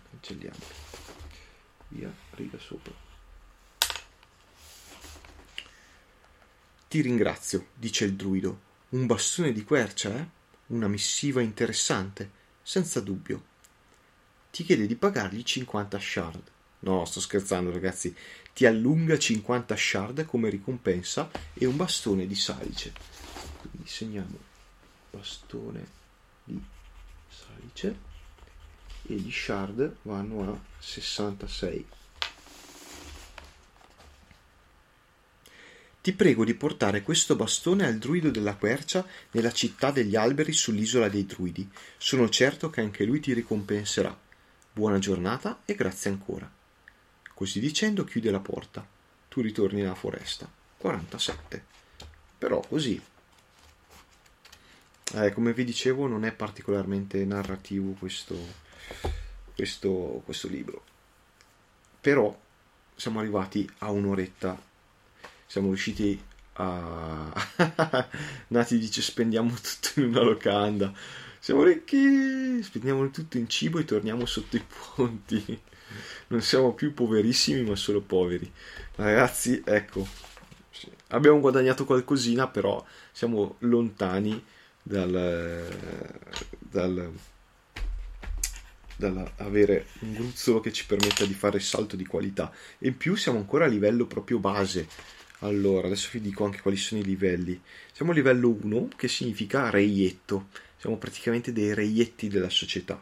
[0.09, 0.59] cancelliamo.
[1.87, 2.91] Via, riga sopra.
[6.89, 8.59] Ti ringrazio, dice il druido.
[8.89, 10.27] Un bastone di quercia, eh?
[10.73, 12.29] Una missiva interessante,
[12.61, 13.50] senza dubbio.
[14.51, 16.41] Ti chiede di pagargli 50 shard.
[16.79, 18.13] No, sto scherzando, ragazzi.
[18.53, 22.93] Ti allunga 50 shard come ricompensa e un bastone di salice.
[23.61, 24.37] Quindi segniamo
[25.09, 25.87] bastone
[26.43, 26.61] di
[27.29, 28.09] salice
[29.03, 31.85] e gli shard vanno a 66
[36.01, 41.07] Ti prego di portare questo bastone al druido della quercia nella città degli alberi sull'isola
[41.09, 41.69] dei druidi.
[41.95, 44.29] Sono certo che anche lui ti ricompenserà.
[44.73, 46.49] Buona giornata e grazie ancora.
[47.33, 48.85] Così dicendo chiude la porta.
[49.27, 50.49] Tu ritorni nella foresta.
[50.77, 51.65] 47.
[52.37, 53.01] Però così.
[55.13, 58.37] Eh, come vi dicevo non è particolarmente narrativo questo,
[59.55, 60.83] questo, questo libro.
[61.99, 62.39] Però
[62.95, 64.69] siamo arrivati a un'oretta
[65.51, 66.17] siamo riusciti
[66.53, 67.29] a...
[68.47, 70.93] Nati dice spendiamo tutto in una locanda.
[71.43, 74.63] Siamo ricchi, spendiamo tutto in cibo e torniamo sotto i
[74.93, 75.59] ponti.
[76.27, 78.49] Non siamo più poverissimi, ma solo poveri.
[78.93, 80.07] Ragazzi, ecco,
[81.07, 84.45] abbiamo guadagnato qualcosina, però siamo lontani
[84.83, 85.67] dal,
[86.59, 87.11] dal,
[88.95, 92.53] dal avere un gruzzolo che ci permetta di fare il salto di qualità.
[92.77, 94.87] E in più siamo ancora a livello proprio base
[95.43, 97.59] allora, adesso vi dico anche quali sono i livelli.
[97.91, 100.49] Siamo a livello 1, che significa reietto.
[100.81, 102.99] Siamo praticamente dei reietti della società.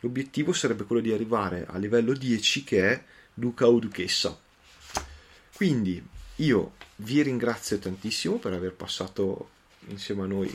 [0.00, 3.02] L'obiettivo sarebbe quello di arrivare a livello 10, che è
[3.32, 4.38] duca o duchessa.
[5.54, 6.06] Quindi
[6.36, 9.48] io vi ringrazio tantissimo per aver passato
[9.86, 10.54] insieme a noi,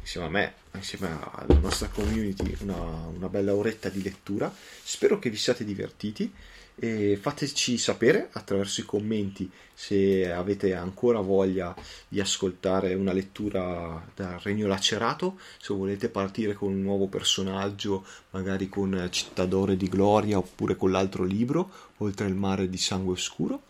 [0.00, 4.54] insieme a me, insieme alla nostra community, una, una bella oretta di lettura.
[4.82, 6.30] Spero che vi siate divertiti
[6.78, 11.74] e fateci sapere attraverso i commenti se avete ancora voglia
[12.08, 18.68] di ascoltare una lettura dal Regno Lacerato, se volete partire con un nuovo personaggio, magari
[18.68, 23.62] con Cittadore di Gloria oppure con l'altro libro, Oltre il mare di sangue oscuro,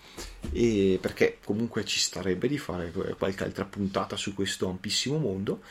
[0.50, 5.62] e perché comunque ci starebbe di fare qualche altra puntata su questo ampissimo mondo.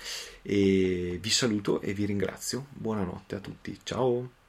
[0.42, 2.68] E vi saluto e vi ringrazio.
[2.70, 3.78] Buonanotte a tutti.
[3.84, 4.45] Ciao!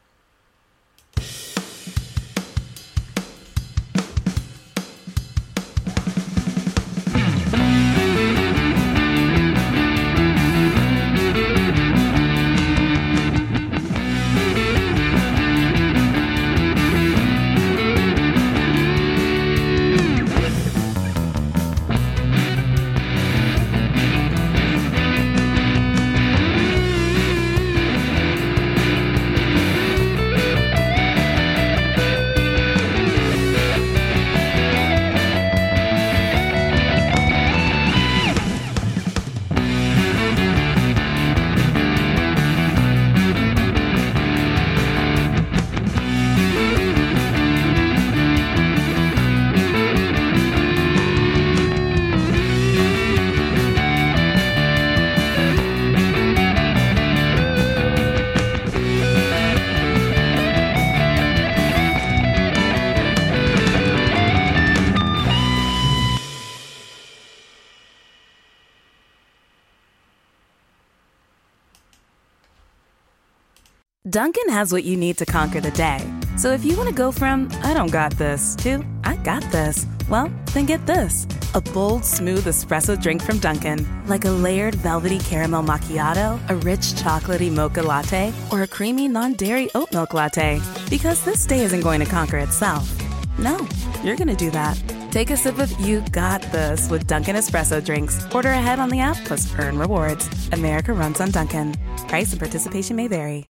[74.57, 76.01] Has what you need to conquer the day.
[76.39, 79.87] So if you want to go from, I don't got this, to, I got this,
[80.09, 81.27] well, then get this.
[81.55, 83.79] A bold, smooth espresso drink from Duncan.
[84.07, 89.35] Like a layered velvety caramel macchiato, a rich chocolatey mocha latte, or a creamy non
[89.35, 90.61] dairy oat milk latte.
[90.89, 92.91] Because this day isn't going to conquer itself.
[93.39, 93.69] No,
[94.03, 94.83] you're going to do that.
[95.11, 98.25] Take a sip of You Got This with Dunkin' Espresso drinks.
[98.35, 100.31] Order ahead on the app plus earn rewards.
[100.53, 101.75] America runs on Duncan.
[102.09, 103.45] Price and participation may vary.